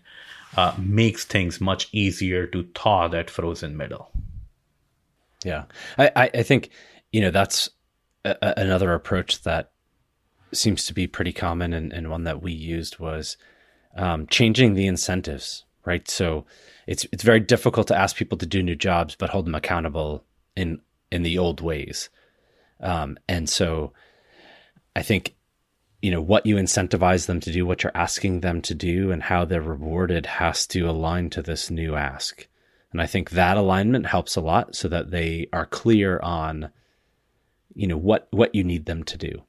uh, 0.58 0.74
makes 0.78 1.24
things 1.24 1.62
much 1.62 1.88
easier 1.94 2.46
to 2.48 2.64
thaw 2.76 3.08
that 3.08 3.30
frozen 3.30 3.78
middle. 3.78 4.12
Yeah. 5.44 5.64
I 5.98 6.30
i 6.36 6.44
think 6.44 6.70
you 7.14 7.22
know 7.22 7.32
that's 7.32 7.70
a, 8.26 8.54
another 8.58 8.94
approach 8.94 9.44
that 9.44 9.72
seems 10.52 10.86
to 10.86 10.94
be 10.94 11.08
pretty 11.08 11.32
common 11.32 11.72
and, 11.74 11.94
and 11.94 12.10
one 12.10 12.26
that 12.26 12.42
we 12.42 12.52
used 12.52 13.00
was 13.00 13.38
um, 13.96 14.28
changing 14.28 14.74
the 14.74 14.86
incentives 14.86 15.64
right? 15.86 16.10
So 16.10 16.46
it's 16.88 17.06
it's 17.12 17.24
very 17.24 17.40
difficult 17.40 17.88
to 17.88 17.98
ask 17.98 18.16
people 18.16 18.38
to 18.38 18.46
do 18.46 18.64
new 18.64 18.76
jobs, 18.76 19.16
but 19.16 19.30
hold 19.30 19.46
them 19.46 19.56
accountable 19.56 20.26
in 20.56 20.82
in 21.12 21.24
the 21.24 21.38
old 21.38 21.62
ways. 21.62 22.10
Um, 22.80 23.18
and 23.28 23.50
so 23.50 23.94
I 24.96 25.04
think 25.04 25.36
you 26.02 26.12
know 26.12 26.22
what 26.22 26.46
you 26.46 26.56
incentivize 26.56 27.26
them 27.26 27.40
to 27.42 27.52
do, 27.52 27.66
what 27.66 27.84
you're 27.84 27.96
asking 27.96 28.42
them 28.42 28.62
to 28.64 28.76
do, 28.76 29.12
and 29.12 29.24
how 29.24 29.46
they're 29.46 29.62
rewarded 29.62 30.26
has 30.26 30.68
to 30.68 30.90
align 30.90 31.30
to 31.32 31.42
this 31.42 31.70
new 31.70 31.96
ask. 31.96 32.48
And 32.92 33.02
I 33.02 33.08
think 33.08 33.32
that 33.32 33.58
alignment 33.58 34.06
helps 34.06 34.36
a 34.36 34.42
lot, 34.42 34.76
so 34.76 34.88
that 34.90 35.12
they 35.12 35.48
are 35.54 35.66
clear 35.66 36.20
on 36.20 36.70
you 37.76 37.88
know 37.88 37.98
what 37.98 38.28
what 38.32 38.54
you 38.54 38.64
need 38.64 38.86
them 38.86 39.04
to 39.04 39.18
do 39.18 39.44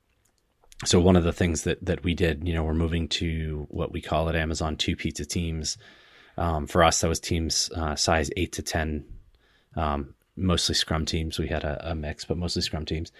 so 0.84 1.00
one 1.00 1.16
of 1.16 1.24
the 1.24 1.32
things 1.32 1.62
that 1.62 1.84
that 1.86 2.02
we 2.02 2.14
did, 2.14 2.46
you 2.46 2.52
know, 2.52 2.64
we're 2.64 2.74
moving 2.74 3.08
to 3.08 3.66
what 3.70 3.92
we 3.92 4.02
call 4.02 4.28
at 4.28 4.34
Amazon 4.34 4.76
two 4.76 4.96
pizza 4.96 5.24
teams, 5.24 5.78
um, 6.36 6.66
for 6.66 6.82
us, 6.82 7.00
that 7.00 7.08
was 7.08 7.20
teams 7.20 7.70
uh, 7.76 7.94
size 7.94 8.30
eight 8.36 8.52
to 8.52 8.62
10, 8.62 9.04
um, 9.76 10.14
mostly 10.36 10.74
scrum 10.74 11.04
teams. 11.04 11.38
We 11.38 11.48
had 11.48 11.64
a, 11.64 11.90
a, 11.90 11.94
mix, 11.94 12.24
but 12.24 12.36
mostly 12.36 12.62
scrum 12.62 12.84
teams. 12.84 13.12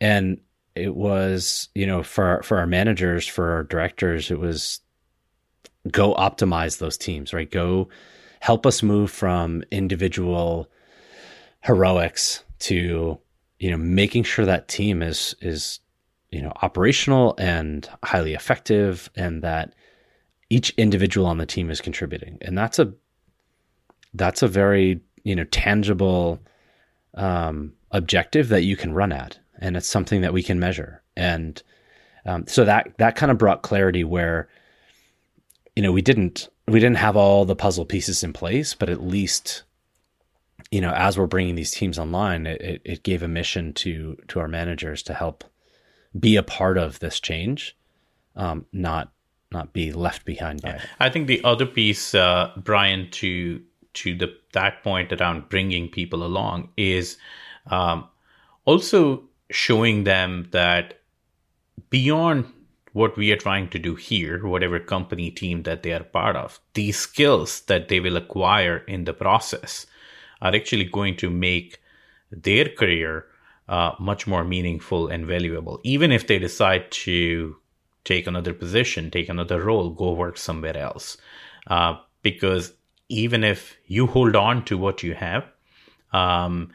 And 0.00 0.40
it 0.74 0.94
was, 0.94 1.68
you 1.74 1.86
know, 1.86 2.02
for, 2.02 2.42
for 2.42 2.58
our 2.58 2.66
managers, 2.66 3.26
for 3.26 3.52
our 3.52 3.62
directors, 3.62 4.30
it 4.30 4.40
was 4.40 4.80
go 5.90 6.14
optimize 6.14 6.78
those 6.78 6.98
teams, 6.98 7.32
right? 7.32 7.50
Go 7.50 7.88
help 8.40 8.66
us 8.66 8.82
move 8.82 9.10
from 9.10 9.62
individual 9.70 10.68
heroics 11.60 12.42
to, 12.60 13.18
you 13.58 13.70
know, 13.70 13.76
making 13.76 14.24
sure 14.24 14.44
that 14.44 14.68
team 14.68 15.02
is, 15.02 15.34
is, 15.40 15.80
you 16.30 16.42
know, 16.42 16.52
operational 16.62 17.34
and 17.38 17.88
highly 18.02 18.34
effective 18.34 19.10
and 19.14 19.42
that 19.42 19.74
each 20.50 20.70
individual 20.76 21.26
on 21.26 21.38
the 21.38 21.46
team 21.46 21.70
is 21.70 21.80
contributing, 21.80 22.38
and 22.42 22.56
that's 22.56 22.78
a 22.78 22.92
that's 24.14 24.42
a 24.42 24.48
very 24.48 25.00
you 25.24 25.34
know 25.34 25.44
tangible 25.44 26.40
um, 27.14 27.72
objective 27.90 28.48
that 28.48 28.62
you 28.62 28.76
can 28.76 28.92
run 28.92 29.12
at, 29.12 29.38
and 29.58 29.76
it's 29.76 29.88
something 29.88 30.20
that 30.20 30.32
we 30.32 30.42
can 30.42 30.60
measure. 30.60 31.02
And 31.16 31.62
um, 32.26 32.46
so 32.46 32.64
that 32.64 32.92
that 32.98 33.16
kind 33.16 33.32
of 33.32 33.38
brought 33.38 33.62
clarity 33.62 34.04
where 34.04 34.48
you 35.74 35.82
know 35.82 35.92
we 35.92 36.02
didn't 36.02 36.48
we 36.68 36.80
didn't 36.80 36.98
have 36.98 37.16
all 37.16 37.44
the 37.44 37.56
puzzle 37.56 37.84
pieces 37.84 38.22
in 38.22 38.32
place, 38.32 38.74
but 38.74 38.88
at 38.88 39.02
least 39.02 39.64
you 40.74 40.80
know 40.80 40.92
as 40.92 41.16
we're 41.16 41.28
bringing 41.28 41.54
these 41.54 41.70
teams 41.70 42.00
online, 42.00 42.48
it, 42.48 42.82
it 42.84 43.02
gave 43.04 43.22
a 43.22 43.28
mission 43.28 43.72
to 43.74 44.16
to 44.26 44.40
our 44.40 44.48
managers 44.48 45.04
to 45.04 45.14
help 45.14 45.44
be 46.18 46.34
a 46.34 46.42
part 46.42 46.78
of 46.78 46.98
this 46.98 47.20
change, 47.20 47.76
um, 48.34 48.66
not 48.72 49.12
not 49.52 49.72
be 49.72 49.92
left 49.92 50.24
behind 50.24 50.62
by 50.62 50.70
yeah. 50.70 50.74
it. 50.76 50.82
I 50.98 51.10
think 51.10 51.28
the 51.28 51.44
other 51.44 51.64
piece, 51.64 52.12
uh, 52.12 52.50
Brian, 52.56 53.08
to 53.12 53.62
to 54.00 54.18
the 54.18 54.34
that 54.52 54.82
point 54.82 55.12
around 55.12 55.48
bringing 55.48 55.88
people 55.88 56.24
along 56.24 56.70
is 56.76 57.18
um, 57.68 58.08
also 58.64 59.22
showing 59.50 60.02
them 60.02 60.48
that 60.50 61.02
beyond 61.88 62.46
what 62.94 63.16
we 63.16 63.30
are 63.30 63.36
trying 63.36 63.68
to 63.68 63.78
do 63.78 63.94
here, 63.94 64.44
whatever 64.44 64.80
company 64.80 65.30
team 65.30 65.62
that 65.62 65.84
they 65.84 65.92
are 65.92 66.02
part 66.02 66.34
of, 66.34 66.58
these 66.74 66.98
skills 66.98 67.60
that 67.62 67.86
they 67.86 68.00
will 68.00 68.16
acquire 68.16 68.78
in 68.88 69.04
the 69.04 69.14
process 69.14 69.86
are 70.40 70.54
actually 70.54 70.84
going 70.84 71.16
to 71.16 71.30
make 71.30 71.80
their 72.30 72.68
career 72.68 73.26
uh, 73.68 73.92
much 73.98 74.26
more 74.26 74.44
meaningful 74.44 75.08
and 75.08 75.26
valuable. 75.26 75.80
Even 75.84 76.12
if 76.12 76.26
they 76.26 76.38
decide 76.38 76.90
to 76.90 77.56
take 78.04 78.26
another 78.26 78.52
position, 78.52 79.10
take 79.10 79.28
another 79.28 79.62
role, 79.62 79.90
go 79.90 80.12
work 80.12 80.36
somewhere 80.36 80.76
else. 80.76 81.16
Uh, 81.66 81.96
because 82.22 82.72
even 83.08 83.44
if 83.44 83.76
you 83.86 84.06
hold 84.06 84.36
on 84.36 84.64
to 84.64 84.76
what 84.76 85.02
you 85.02 85.14
have, 85.14 85.44
um, 86.12 86.72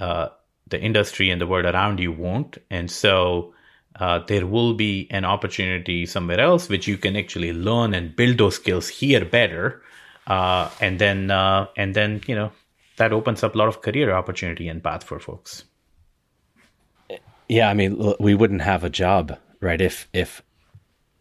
uh, 0.00 0.28
the 0.68 0.80
industry 0.80 1.30
and 1.30 1.40
the 1.40 1.46
world 1.46 1.66
around 1.66 2.00
you 2.00 2.12
won't. 2.12 2.58
And 2.70 2.90
so 2.90 3.54
uh, 3.98 4.20
there 4.26 4.46
will 4.46 4.74
be 4.74 5.08
an 5.10 5.24
opportunity 5.24 6.06
somewhere 6.06 6.40
else 6.40 6.68
which 6.68 6.86
you 6.86 6.98
can 6.98 7.16
actually 7.16 7.52
learn 7.52 7.94
and 7.94 8.14
build 8.14 8.38
those 8.38 8.56
skills 8.56 8.88
here 8.88 9.24
better. 9.24 9.82
Uh, 10.26 10.68
and 10.80 10.98
then, 10.98 11.30
uh, 11.30 11.66
and 11.76 11.94
then, 11.94 12.20
you 12.26 12.34
know, 12.34 12.52
that 12.98 13.12
opens 13.12 13.42
up 13.42 13.54
a 13.54 13.58
lot 13.58 13.68
of 13.68 13.82
career 13.82 14.12
opportunity 14.12 14.68
and 14.68 14.82
path 14.82 15.04
for 15.04 15.18
folks. 15.18 15.64
Yeah, 17.48 17.70
I 17.70 17.74
mean, 17.74 18.14
we 18.20 18.34
wouldn't 18.34 18.60
have 18.60 18.84
a 18.84 18.90
job, 18.90 19.38
right? 19.60 19.80
If 19.80 20.08
if 20.12 20.42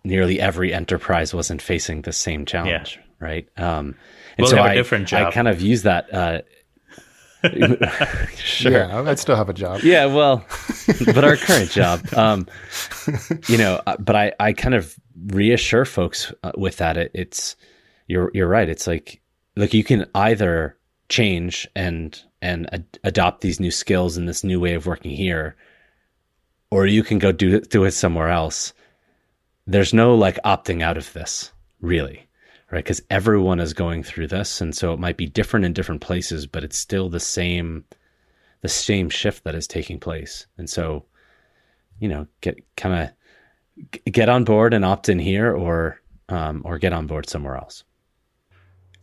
nearly 0.04 0.40
every 0.40 0.74
enterprise 0.74 1.34
wasn't 1.34 1.62
facing 1.62 2.02
the 2.02 2.12
same 2.12 2.46
challenge, 2.46 3.00
yeah. 3.00 3.26
right? 3.26 3.50
Um, 3.58 3.96
and 4.38 4.40
we'll 4.40 4.48
so 4.48 4.60
I, 4.60 4.76
different 4.76 5.08
job. 5.08 5.28
I 5.28 5.32
kind 5.32 5.48
of 5.48 5.62
use 5.62 5.84
that. 5.84 6.14
Uh, 6.14 6.42
sure, 8.36 8.72
yeah, 8.72 9.04
I'd 9.06 9.20
still 9.20 9.36
have 9.36 9.48
a 9.48 9.54
job. 9.54 9.82
Yeah, 9.82 10.06
well, 10.06 10.46
but 11.06 11.24
our 11.24 11.38
current 11.38 11.72
job, 11.72 12.02
um, 12.14 12.48
you 13.48 13.58
know, 13.58 13.82
uh, 13.86 13.96
but 13.98 14.16
I, 14.16 14.34
I 14.40 14.54
kind 14.54 14.76
of 14.76 14.96
reassure 15.28 15.86
folks 15.86 16.34
uh, 16.44 16.52
with 16.58 16.78
that. 16.78 16.98
It, 16.98 17.12
it's 17.14 17.56
you're 18.08 18.32
you're 18.34 18.48
right. 18.48 18.68
It's 18.68 18.88
like 18.88 19.22
look, 19.56 19.74
you 19.74 19.84
can 19.84 20.06
either 20.16 20.77
change 21.10 21.68
and 21.76 22.22
and 22.42 22.72
ad- 22.74 23.00
adopt 23.04 23.42
these 23.42 23.60
new 23.60 23.72
skills 23.72 24.18
and 24.18 24.28
this 24.28 24.44
new 24.44 24.60
way 24.60 24.74
of 24.74 24.86
working 24.86 25.12
here, 25.12 25.56
or 26.72 26.86
you 26.86 27.04
can 27.04 27.20
go 27.20 27.32
do 27.32 27.62
do 27.62 27.84
it 27.84 27.92
somewhere 27.92 28.30
else 28.30 28.74
there's 29.68 29.94
no 29.94 30.16
like 30.16 30.42
opting 30.44 30.82
out 30.82 30.98
of 30.98 31.12
this 31.14 31.52
really 31.82 32.24
right? 32.70 32.84
Because 32.84 33.02
everyone 33.10 33.62
is 33.62 33.74
going 33.74 34.04
through 34.04 34.28
this 34.28 34.60
and 34.60 34.76
so 34.76 34.94
it 34.94 35.00
might 35.00 35.18
be 35.18 35.28
different 35.28 35.66
in 35.66 35.74
different 35.74 36.02
places 36.02 36.48
but 36.48 36.64
it's 36.64 36.78
still 36.78 37.10
the 37.10 37.20
same 37.20 37.86
the 38.62 38.70
same 38.70 39.10
shift 39.10 39.44
that 39.44 39.56
is 39.56 39.68
taking 39.68 40.00
place. 40.00 40.48
And 40.58 40.70
so 40.70 41.06
you 42.00 42.08
know 42.08 42.28
get 42.42 42.58
kind 42.76 43.12
of 44.06 44.12
get 44.12 44.30
on 44.30 44.44
board 44.44 44.74
and 44.74 44.84
opt 44.84 45.10
in 45.10 45.20
here 45.20 45.54
or 45.56 46.02
um, 46.30 46.62
or 46.66 46.78
get 46.78 46.94
on 46.94 47.08
board 47.08 47.30
somewhere 47.30 47.56
else 47.56 47.84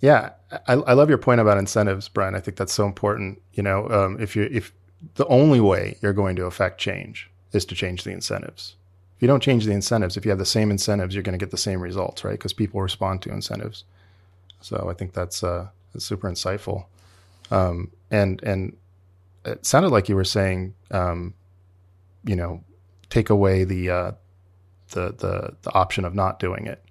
yeah 0.00 0.30
I, 0.66 0.74
I 0.74 0.92
love 0.92 1.08
your 1.08 1.18
point 1.18 1.40
about 1.40 1.58
incentives 1.58 2.08
brian 2.08 2.34
i 2.34 2.40
think 2.40 2.56
that's 2.56 2.72
so 2.72 2.86
important 2.86 3.40
you 3.52 3.62
know 3.62 3.88
um, 3.90 4.20
if 4.20 4.36
you 4.36 4.48
if 4.50 4.72
the 5.16 5.26
only 5.26 5.60
way 5.60 5.96
you're 6.00 6.12
going 6.12 6.36
to 6.36 6.46
affect 6.46 6.80
change 6.80 7.30
is 7.52 7.64
to 7.66 7.74
change 7.74 8.04
the 8.04 8.10
incentives 8.10 8.76
if 9.16 9.22
you 9.22 9.28
don't 9.28 9.42
change 9.42 9.64
the 9.64 9.72
incentives, 9.72 10.16
if 10.16 10.24
you 10.24 10.30
have 10.30 10.40
the 10.40 10.44
same 10.44 10.72
incentives, 10.72 11.14
you're 11.14 11.22
going 11.22 11.38
to 11.38 11.42
get 11.42 11.52
the 11.52 11.56
same 11.56 11.80
results, 11.80 12.24
right? 12.24 12.32
Because 12.32 12.52
people 12.52 12.80
respond 12.82 13.22
to 13.22 13.30
incentives. 13.30 13.84
So 14.60 14.88
I 14.90 14.94
think 14.94 15.12
that's, 15.12 15.44
uh, 15.44 15.68
that's 15.92 16.04
super 16.04 16.28
insightful. 16.28 16.86
Um, 17.50 17.92
and 18.10 18.42
and 18.42 18.76
it 19.44 19.64
sounded 19.66 19.90
like 19.90 20.08
you 20.08 20.16
were 20.16 20.24
saying, 20.24 20.74
um, 20.90 21.34
you 22.24 22.34
know, 22.34 22.64
take 23.10 23.30
away 23.30 23.64
the 23.64 23.90
uh, 23.90 24.12
the 24.90 25.12
the 25.12 25.54
the 25.62 25.74
option 25.74 26.04
of 26.04 26.14
not 26.14 26.38
doing 26.38 26.66
it 26.66 26.82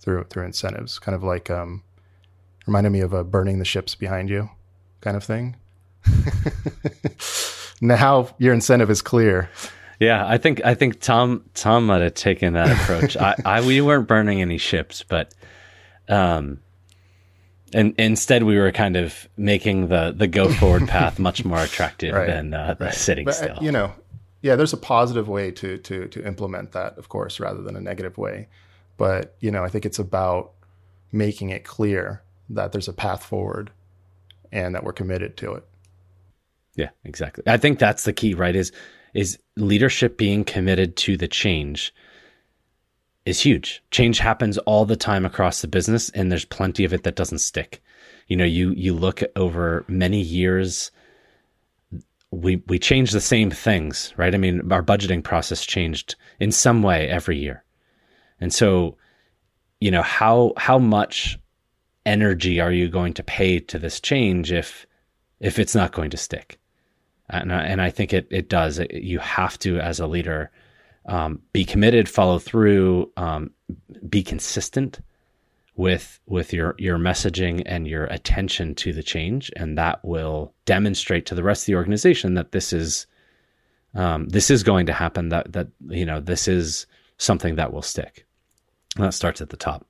through 0.00 0.24
through 0.24 0.44
incentives, 0.44 0.98
kind 0.98 1.14
of 1.14 1.22
like 1.22 1.50
um, 1.50 1.82
reminded 2.66 2.90
me 2.90 3.00
of 3.00 3.12
a 3.12 3.24
burning 3.24 3.58
the 3.58 3.64
ships 3.64 3.94
behind 3.94 4.28
you 4.28 4.50
kind 5.00 5.16
of 5.16 5.24
thing. 5.24 5.56
now 7.80 8.28
your 8.38 8.52
incentive 8.52 8.90
is 8.90 9.02
clear. 9.02 9.48
Yeah, 9.98 10.26
I 10.26 10.38
think 10.38 10.64
I 10.64 10.74
think 10.74 11.00
Tom 11.00 11.44
Tom 11.54 11.86
might 11.86 12.02
have 12.02 12.14
taken 12.14 12.52
that 12.52 12.70
approach. 12.70 13.16
I, 13.16 13.34
I 13.44 13.60
we 13.66 13.80
weren't 13.80 14.06
burning 14.06 14.42
any 14.42 14.58
ships, 14.58 15.04
but 15.08 15.32
um, 16.08 16.60
and 17.72 17.94
instead 17.98 18.42
we 18.42 18.58
were 18.58 18.72
kind 18.72 18.96
of 18.96 19.28
making 19.36 19.88
the 19.88 20.12
the 20.14 20.26
go 20.26 20.52
forward 20.52 20.88
path 20.88 21.18
much 21.18 21.44
more 21.44 21.60
attractive 21.60 22.14
right, 22.14 22.26
than 22.26 22.52
uh, 22.52 22.76
right. 22.78 22.94
sitting 22.94 23.24
but, 23.24 23.34
uh, 23.34 23.54
still. 23.54 23.62
You 23.62 23.72
know, 23.72 23.92
yeah, 24.42 24.56
there's 24.56 24.74
a 24.74 24.78
positive 24.78 25.28
way 25.28 25.50
to 25.52 25.78
to 25.78 26.08
to 26.08 26.26
implement 26.26 26.72
that, 26.72 26.98
of 26.98 27.08
course, 27.08 27.40
rather 27.40 27.62
than 27.62 27.74
a 27.74 27.80
negative 27.80 28.18
way. 28.18 28.48
But 28.98 29.34
you 29.40 29.50
know, 29.50 29.64
I 29.64 29.68
think 29.68 29.86
it's 29.86 29.98
about 29.98 30.52
making 31.10 31.50
it 31.50 31.64
clear 31.64 32.22
that 32.50 32.72
there's 32.72 32.88
a 32.88 32.92
path 32.92 33.24
forward 33.24 33.70
and 34.52 34.74
that 34.74 34.84
we're 34.84 34.92
committed 34.92 35.36
to 35.38 35.54
it. 35.54 35.64
Yeah, 36.76 36.90
exactly. 37.04 37.44
I 37.46 37.56
think 37.56 37.78
that's 37.78 38.04
the 38.04 38.12
key, 38.12 38.34
right? 38.34 38.54
Is 38.54 38.72
is 39.14 39.38
leadership 39.56 40.18
being 40.18 40.44
committed 40.44 40.96
to 40.96 41.16
the 41.16 41.28
change 41.28 41.94
is 43.24 43.40
huge. 43.40 43.82
Change 43.90 44.18
happens 44.18 44.58
all 44.58 44.84
the 44.84 44.96
time 44.96 45.24
across 45.24 45.60
the 45.60 45.68
business 45.68 46.10
and 46.10 46.30
there's 46.30 46.44
plenty 46.44 46.84
of 46.84 46.92
it 46.92 47.02
that 47.04 47.16
doesn't 47.16 47.38
stick. 47.38 47.82
You 48.28 48.36
know, 48.36 48.44
you 48.44 48.70
you 48.72 48.94
look 48.94 49.22
over 49.34 49.84
many 49.88 50.20
years 50.20 50.90
we 52.30 52.62
we 52.66 52.78
change 52.78 53.12
the 53.12 53.20
same 53.20 53.50
things, 53.50 54.12
right? 54.16 54.34
I 54.34 54.38
mean, 54.38 54.70
our 54.72 54.82
budgeting 54.82 55.22
process 55.22 55.64
changed 55.64 56.16
in 56.38 56.52
some 56.52 56.82
way 56.82 57.08
every 57.08 57.38
year. 57.38 57.64
And 58.40 58.52
so, 58.52 58.96
you 59.80 59.90
know, 59.90 60.02
how 60.02 60.52
how 60.56 60.78
much 60.78 61.38
energy 62.06 62.60
are 62.60 62.72
you 62.72 62.88
going 62.88 63.12
to 63.14 63.22
pay 63.22 63.60
to 63.60 63.78
this 63.78 64.00
change 64.00 64.52
if 64.52 64.86
if 65.40 65.58
it's 65.58 65.74
not 65.74 65.92
going 65.92 66.10
to 66.10 66.16
stick? 66.16 66.58
And 67.28 67.52
I, 67.52 67.64
and 67.64 67.82
I 67.82 67.90
think 67.90 68.12
it 68.12 68.28
it 68.30 68.48
does. 68.48 68.78
It, 68.78 68.92
you 68.94 69.18
have 69.18 69.58
to, 69.60 69.80
as 69.80 70.00
a 70.00 70.06
leader, 70.06 70.50
um, 71.06 71.42
be 71.52 71.64
committed, 71.64 72.08
follow 72.08 72.38
through, 72.38 73.10
um, 73.16 73.50
be 74.08 74.22
consistent 74.22 75.00
with 75.74 76.20
with 76.26 76.52
your 76.52 76.74
your 76.78 76.98
messaging 76.98 77.62
and 77.66 77.86
your 77.86 78.04
attention 78.04 78.74
to 78.76 78.92
the 78.92 79.02
change, 79.02 79.50
and 79.56 79.76
that 79.76 80.04
will 80.04 80.54
demonstrate 80.64 81.26
to 81.26 81.34
the 81.34 81.42
rest 81.42 81.62
of 81.62 81.66
the 81.66 81.74
organization 81.74 82.34
that 82.34 82.52
this 82.52 82.72
is 82.72 83.06
um, 83.94 84.28
this 84.28 84.50
is 84.50 84.62
going 84.62 84.86
to 84.86 84.92
happen. 84.92 85.30
That 85.30 85.52
that 85.52 85.68
you 85.88 86.06
know 86.06 86.20
this 86.20 86.46
is 86.46 86.86
something 87.18 87.56
that 87.56 87.72
will 87.72 87.82
stick. 87.82 88.24
And 88.96 89.04
that 89.04 89.12
starts 89.12 89.40
at 89.40 89.50
the 89.50 89.56
top. 89.56 89.86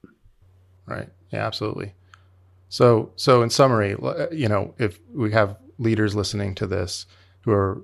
Right. 0.86 1.08
Yeah. 1.30 1.46
Absolutely. 1.46 1.92
So 2.68 3.12
so 3.16 3.42
in 3.42 3.50
summary, 3.50 3.96
you 4.32 4.48
know, 4.48 4.74
if 4.78 4.98
we 5.12 5.32
have 5.32 5.56
leaders 5.78 6.14
listening 6.14 6.54
to 6.56 6.66
this 6.66 7.06
who 7.42 7.52
are 7.52 7.82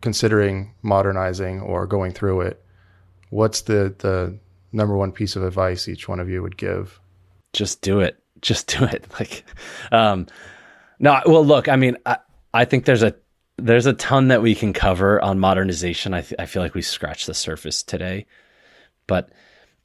considering 0.00 0.74
modernizing 0.82 1.60
or 1.60 1.86
going 1.86 2.12
through 2.12 2.42
it, 2.42 2.62
what's 3.30 3.62
the 3.62 3.94
the 3.98 4.38
number 4.72 4.96
one 4.96 5.12
piece 5.12 5.34
of 5.34 5.42
advice 5.42 5.88
each 5.88 6.08
one 6.08 6.20
of 6.20 6.28
you 6.28 6.42
would 6.42 6.56
give 6.56 7.00
just 7.52 7.82
do 7.82 8.00
it. 8.00 8.22
Just 8.40 8.66
do 8.68 8.84
it. 8.84 9.06
Like, 9.18 9.44
um, 9.90 10.26
no, 11.00 11.20
well, 11.26 11.44
look, 11.44 11.68
I 11.68 11.76
mean, 11.76 11.96
I, 12.06 12.18
I 12.54 12.64
think 12.64 12.84
there's 12.84 13.02
a, 13.02 13.14
there's 13.56 13.86
a 13.86 13.92
ton 13.92 14.28
that 14.28 14.42
we 14.42 14.54
can 14.54 14.72
cover 14.72 15.20
on 15.20 15.40
modernization. 15.40 16.14
I, 16.14 16.22
th- 16.22 16.38
I 16.38 16.46
feel 16.46 16.62
like 16.62 16.74
we 16.74 16.82
scratched 16.82 17.26
the 17.26 17.34
surface 17.34 17.82
today, 17.82 18.26
but 19.06 19.30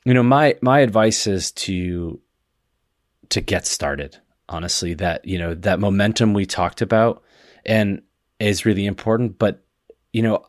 you 0.05 0.13
know, 0.13 0.23
my, 0.23 0.55
my 0.61 0.79
advice 0.79 1.25
is 1.27 1.51
to, 1.51 2.19
to 3.33 3.41
get 3.41 3.65
started. 3.65 4.17
Honestly, 4.49 4.93
that, 4.95 5.25
you 5.25 5.37
know, 5.37 5.53
that 5.55 5.79
momentum 5.79 6.33
we 6.33 6.45
talked 6.45 6.81
about 6.81 7.23
and 7.65 8.01
is 8.39 8.65
really 8.65 8.85
important, 8.85 9.39
but 9.39 9.63
you 10.11 10.21
know, 10.21 10.45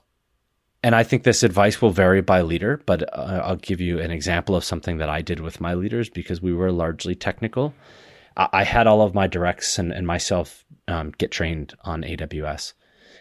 and 0.83 0.95
I 0.95 1.03
think 1.03 1.23
this 1.23 1.43
advice 1.43 1.81
will 1.81 1.91
vary 1.91 2.21
by 2.21 2.43
leader, 2.43 2.83
but 2.85 3.03
uh, 3.17 3.41
I'll 3.43 3.57
give 3.57 3.81
you 3.81 3.99
an 4.01 4.11
example 4.11 4.55
of 4.55 4.65
something 4.65 4.99
that 4.99 5.09
I 5.09 5.23
did 5.23 5.41
with 5.41 5.61
my 5.61 5.73
leaders 5.73 6.11
because 6.11 6.43
we 6.43 6.53
were 6.53 6.71
largely 6.71 7.15
technical. 7.15 7.73
I, 8.37 8.49
I 8.53 8.65
had 8.65 8.87
all 8.87 9.01
of 9.01 9.15
my 9.15 9.27
directs 9.27 9.79
and, 9.79 9.93
and 9.93 10.07
myself 10.07 10.65
um, 10.87 11.13
get 11.17 11.31
trained 11.31 11.75
on 11.85 12.03
AWS 12.03 12.75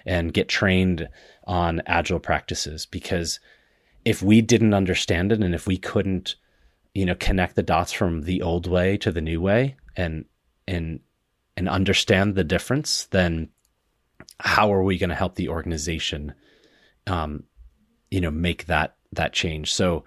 and 0.06 0.34
get 0.34 0.49
trained 0.49 1.08
on 1.45 1.82
agile 1.86 2.19
practices 2.19 2.86
because 2.86 3.39
if 4.04 4.21
we 4.21 4.41
didn't 4.41 4.73
understand 4.73 5.32
it 5.32 5.41
and 5.41 5.56
if 5.56 5.65
we 5.65 5.78
couldn't, 5.78 6.36
you 6.93 7.06
know, 7.06 7.15
connect 7.15 7.56
the 7.56 7.63
dots 7.63 7.91
from 7.91 8.21
the 8.21 8.41
old 8.41 8.67
way 8.67 8.97
to 8.97 9.12
the 9.12 9.21
new 9.21 9.41
way 9.41 9.77
and 9.95 10.25
and 10.67 10.99
and 11.56 11.69
understand 11.69 12.36
the 12.36 12.43
difference, 12.43 13.06
then 13.06 13.49
how 14.39 14.73
are 14.73 14.84
we 14.84 14.97
going 14.97 15.10
to 15.10 15.15
help 15.15 15.36
the 15.36 15.49
organization 15.49 16.34
um, 17.08 17.43
you 18.10 18.21
know 18.21 18.32
make 18.32 18.65
that 18.65 18.95
that 19.12 19.34
change? 19.34 19.73
So 19.73 20.03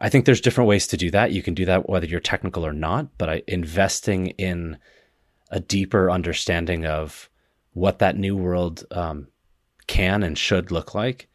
i 0.00 0.08
think 0.08 0.24
there's 0.24 0.40
different 0.40 0.68
ways 0.68 0.88
to 0.88 0.96
do 0.96 1.10
that. 1.12 1.32
You 1.32 1.42
can 1.42 1.54
do 1.54 1.64
that 1.66 1.88
whether 1.88 2.06
you're 2.06 2.20
technical 2.20 2.66
or 2.66 2.72
not 2.72 3.16
but 3.16 3.28
I, 3.30 3.42
investing 3.46 4.28
in 4.28 4.78
a 5.50 5.60
deeper 5.60 6.10
understanding 6.10 6.84
of 6.84 7.30
what 7.74 8.00
that 8.00 8.16
new 8.16 8.36
world 8.36 8.84
um, 8.90 9.28
can 9.86 10.22
and 10.22 10.36
should 10.36 10.72
look 10.72 10.94
like 10.94 11.28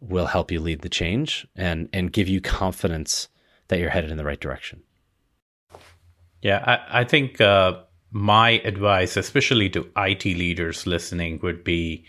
will 0.00 0.26
help 0.26 0.50
you 0.50 0.60
lead 0.60 0.82
the 0.82 0.88
change 0.88 1.46
and 1.54 1.88
and 1.92 2.12
give 2.12 2.28
you 2.28 2.40
confidence 2.40 3.28
that 3.68 3.78
you're 3.78 3.90
headed 3.90 4.10
in 4.10 4.16
the 4.16 4.24
right 4.24 4.40
direction 4.40 4.82
yeah 6.42 6.62
i, 6.66 7.00
I 7.00 7.04
think 7.04 7.40
uh, 7.40 7.82
my 8.10 8.50
advice 8.64 9.16
especially 9.16 9.70
to 9.70 9.90
it 9.96 10.24
leaders 10.24 10.86
listening 10.86 11.40
would 11.42 11.64
be 11.64 12.04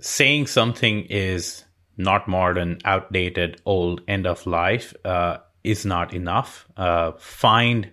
saying 0.00 0.46
something 0.46 1.06
is 1.06 1.64
not 1.98 2.28
modern, 2.28 2.78
outdated, 2.84 3.60
old, 3.66 4.00
end 4.06 4.26
of 4.26 4.46
life 4.46 4.94
uh, 5.04 5.38
is 5.64 5.84
not 5.84 6.14
enough. 6.14 6.66
Uh, 6.76 7.12
find 7.18 7.90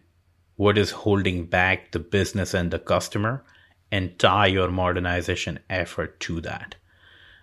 what 0.56 0.78
is 0.78 0.92
holding 0.92 1.46
back 1.48 1.92
the 1.92 2.00
business 2.00 2.54
and 2.54 2.72
the 2.72 2.80
customer 2.80 3.44
and 3.92 4.18
tie 4.20 4.46
your 4.46 4.70
modernization 4.70 5.60
effort 5.70 6.20
to 6.20 6.40
that. 6.42 6.76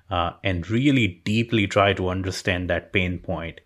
Uh, 0.09 0.33
and 0.45 0.71
really 0.71 1.21
deeply 1.25 1.67
try 1.67 1.93
to 1.93 2.09
understand 2.09 2.71
that 2.71 2.93
pain 2.93 3.19
point 3.19 3.61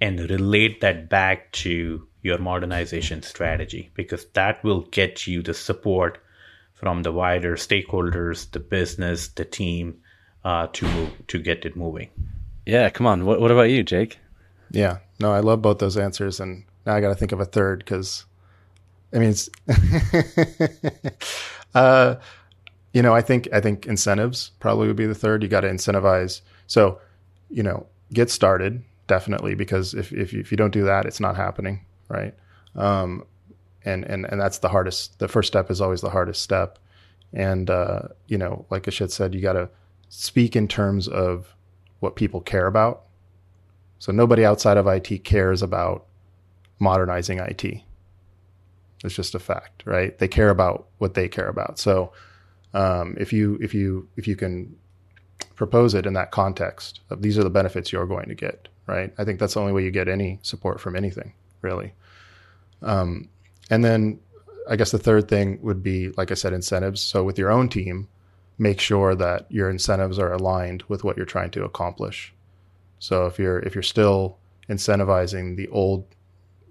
and 0.00 0.30
relate 0.30 0.80
that 0.80 1.08
back 1.08 1.50
to 1.52 2.06
your 2.22 2.38
modernization 2.38 3.22
strategy 3.22 3.90
because 3.94 4.26
that 4.34 4.62
will 4.64 4.82
get 4.90 5.26
you 5.26 5.42
the 5.42 5.54
support 5.54 6.18
from 6.72 7.02
the 7.02 7.12
wider 7.12 7.56
stakeholders, 7.56 8.50
the 8.52 8.60
business, 8.60 9.28
the 9.28 9.44
team, 9.44 9.96
uh, 10.44 10.68
to 10.68 10.86
move 10.88 11.10
to 11.26 11.38
get 11.38 11.64
it 11.64 11.76
moving. 11.76 12.08
Yeah, 12.66 12.88
come 12.90 13.06
on. 13.06 13.24
What 13.24 13.40
what 13.40 13.50
about 13.50 13.70
you, 13.70 13.82
Jake? 13.82 14.18
Yeah, 14.70 14.98
no, 15.18 15.32
I 15.32 15.40
love 15.40 15.62
both 15.62 15.78
those 15.78 15.96
answers, 15.96 16.38
and 16.38 16.64
now 16.86 16.94
I 16.94 17.00
got 17.00 17.08
to 17.08 17.14
think 17.14 17.32
of 17.32 17.40
a 17.40 17.44
third 17.44 17.80
because, 17.80 18.24
I 19.12 19.18
mean, 19.18 19.30
it's, 19.30 19.48
uh, 21.74 22.16
you 22.92 23.02
know, 23.02 23.14
I 23.14 23.22
think 23.22 23.48
I 23.52 23.60
think 23.60 23.86
incentives 23.86 24.52
probably 24.60 24.86
would 24.86 24.96
be 24.96 25.06
the 25.06 25.14
third. 25.14 25.42
You 25.42 25.48
got 25.48 25.62
to 25.62 25.68
incentivize. 25.68 26.42
So, 26.66 27.00
you 27.50 27.62
know, 27.62 27.86
get 28.12 28.30
started 28.30 28.82
definitely 29.08 29.56
because 29.56 29.94
if 29.94 30.12
if 30.12 30.32
you, 30.32 30.38
if 30.38 30.52
you 30.52 30.56
don't 30.56 30.70
do 30.70 30.84
that, 30.84 31.06
it's 31.06 31.18
not 31.18 31.34
happening, 31.34 31.84
right? 32.08 32.34
Um, 32.76 33.24
and 33.84 34.04
and 34.04 34.24
and 34.26 34.40
that's 34.40 34.58
the 34.58 34.68
hardest. 34.68 35.18
The 35.18 35.26
first 35.26 35.48
step 35.48 35.70
is 35.70 35.80
always 35.80 36.00
the 36.00 36.10
hardest 36.10 36.42
step, 36.42 36.78
and 37.32 37.68
uh, 37.68 38.02
you 38.28 38.38
know, 38.38 38.66
like 38.70 38.84
Ashit 38.84 39.10
said, 39.10 39.34
you 39.34 39.40
got 39.40 39.54
to 39.54 39.68
speak 40.08 40.54
in 40.54 40.68
terms 40.68 41.08
of 41.08 41.54
what 41.98 42.14
people 42.14 42.40
care 42.40 42.66
about. 42.66 43.02
So 43.98 44.12
nobody 44.12 44.44
outside 44.44 44.76
of 44.76 44.86
IT 44.86 45.24
cares 45.24 45.60
about 45.60 46.06
modernizing 46.78 47.38
IT. 47.38 47.82
It's 49.04 49.14
just 49.14 49.34
a 49.34 49.40
fact, 49.40 49.82
right? 49.84 50.16
They 50.18 50.28
care 50.28 50.50
about 50.50 50.86
what 50.98 51.14
they 51.14 51.28
care 51.28 51.48
about. 51.48 51.78
So 51.78 52.12
um, 52.74 53.16
if 53.18 53.32
you 53.32 53.58
if 53.60 53.74
you 53.74 54.08
if 54.16 54.28
you 54.28 54.36
can 54.36 54.76
propose 55.58 55.92
it 55.92 56.06
in 56.06 56.12
that 56.12 56.30
context 56.30 57.00
of 57.10 57.20
these 57.20 57.36
are 57.36 57.42
the 57.42 57.50
benefits 57.50 57.92
you're 57.92 58.06
going 58.06 58.28
to 58.28 58.34
get, 58.34 58.68
right? 58.86 59.12
I 59.18 59.24
think 59.24 59.40
that's 59.40 59.54
the 59.54 59.60
only 59.60 59.72
way 59.72 59.82
you 59.82 59.90
get 59.90 60.06
any 60.06 60.38
support 60.42 60.80
from 60.80 60.94
anything, 60.94 61.34
really. 61.62 61.92
Um, 62.80 63.28
and 63.68 63.84
then 63.84 64.20
I 64.70 64.76
guess 64.76 64.92
the 64.92 65.00
third 65.00 65.28
thing 65.28 65.58
would 65.62 65.82
be, 65.82 66.10
like 66.10 66.30
I 66.30 66.34
said, 66.34 66.52
incentives. 66.52 67.00
So 67.00 67.24
with 67.24 67.38
your 67.38 67.50
own 67.50 67.68
team, 67.68 68.06
make 68.56 68.78
sure 68.80 69.16
that 69.16 69.46
your 69.50 69.68
incentives 69.68 70.16
are 70.18 70.32
aligned 70.32 70.84
with 70.86 71.02
what 71.02 71.16
you're 71.16 71.26
trying 71.26 71.50
to 71.50 71.64
accomplish. 71.64 72.32
So 73.00 73.26
if 73.26 73.38
you're 73.38 73.58
if 73.58 73.74
you're 73.74 73.82
still 73.82 74.38
incentivizing 74.68 75.56
the 75.56 75.68
old 75.68 76.06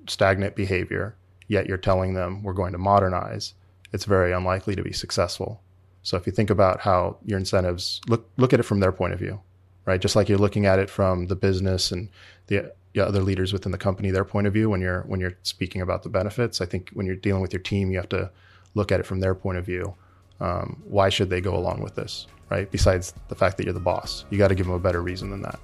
stagnant 0.08 0.56
behavior, 0.56 1.16
yet 1.50 1.68
you're 1.68 1.78
telling 1.78 2.14
them 2.14 2.42
we're 2.42 2.54
going 2.54 2.72
to 2.72 2.78
modernize, 2.78 3.54
it's 3.92 4.06
very 4.06 4.32
unlikely 4.32 4.78
to 4.78 4.84
be 4.84 4.94
successful. 4.94 5.62
So 6.08 6.16
if 6.16 6.26
you 6.26 6.32
think 6.32 6.50
about 6.50 6.80
how 6.80 7.18
your 7.26 7.38
incentives 7.38 8.00
look 8.08 8.30
look 8.38 8.54
at 8.54 8.62
it 8.62 8.64
from 8.64 8.80
their 8.80 8.94
point 8.94 9.12
of 9.12 9.20
view, 9.20 9.42
right? 9.86 10.00
Just 10.00 10.16
like 10.16 10.30
you're 10.30 10.38
looking 10.38 10.66
at 10.66 10.80
it 10.80 10.90
from 10.90 11.28
the 11.28 11.36
business 11.36 11.92
and 11.92 12.08
the 12.48 12.72
other 12.98 13.22
leaders 13.22 13.52
within 13.52 13.74
the 13.74 13.78
company, 13.78 14.10
their 14.10 14.24
point 14.24 14.48
of 14.48 14.54
view 14.54 14.70
when 14.70 14.80
you're 14.80 15.02
when 15.02 15.20
you're 15.20 15.38
speaking 15.44 15.82
about 15.82 16.04
the 16.04 16.10
benefits. 16.10 16.62
I 16.62 16.66
think 16.66 16.92
when 16.94 17.06
you're 17.06 17.18
dealing 17.18 17.42
with 17.42 17.52
your 17.52 17.62
team, 17.62 17.92
you 17.92 17.98
have 17.98 18.08
to 18.10 18.32
look 18.74 18.90
at 18.94 19.02
it 19.02 19.06
from 19.06 19.20
their 19.20 19.36
point 19.36 19.58
of 19.58 19.66
view 19.66 19.96
um, 20.40 20.82
why 20.86 21.10
should 21.10 21.30
they 21.30 21.42
go 21.42 21.58
along 21.58 21.82
with 21.82 21.96
this, 21.96 22.28
right? 22.50 22.72
Besides 22.72 23.14
the 23.28 23.36
fact 23.36 23.58
that 23.58 23.66
you're 23.66 23.74
the 23.74 23.80
boss, 23.82 24.24
you 24.30 24.38
got 24.38 24.48
to 24.48 24.56
give 24.56 24.66
them 24.66 24.76
a 24.76 24.80
better 24.80 25.02
reason 25.02 25.30
than 25.30 25.42
that. 25.42 25.60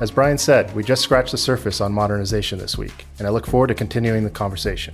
As 0.00 0.10
Brian 0.10 0.36
said, 0.36 0.74
we 0.74 0.84
just 0.84 1.00
scratched 1.00 1.30
the 1.30 1.38
surface 1.38 1.80
on 1.80 1.94
modernization 1.94 2.58
this 2.58 2.76
week, 2.76 3.06
and 3.18 3.26
I 3.26 3.30
look 3.30 3.46
forward 3.46 3.68
to 3.68 3.74
continuing 3.74 4.22
the 4.22 4.30
conversation. 4.30 4.92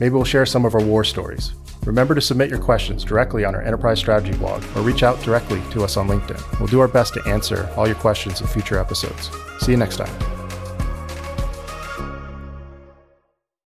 Maybe 0.00 0.14
we'll 0.14 0.24
share 0.24 0.46
some 0.46 0.64
of 0.64 0.74
our 0.74 0.82
war 0.82 1.04
stories. 1.04 1.52
Remember 1.84 2.14
to 2.14 2.20
submit 2.20 2.48
your 2.48 2.60
questions 2.60 3.04
directly 3.04 3.44
on 3.44 3.54
our 3.54 3.62
enterprise 3.62 3.98
strategy 3.98 4.36
blog 4.36 4.62
or 4.76 4.82
reach 4.82 5.02
out 5.02 5.20
directly 5.22 5.60
to 5.72 5.82
us 5.82 5.96
on 5.96 6.06
LinkedIn. 6.08 6.60
We'll 6.60 6.68
do 6.68 6.80
our 6.80 6.88
best 6.88 7.14
to 7.14 7.28
answer 7.28 7.68
all 7.76 7.86
your 7.86 7.96
questions 7.96 8.40
in 8.40 8.46
future 8.46 8.78
episodes. 8.78 9.30
See 9.58 9.72
you 9.72 9.78
next 9.78 9.96
time. 9.96 10.41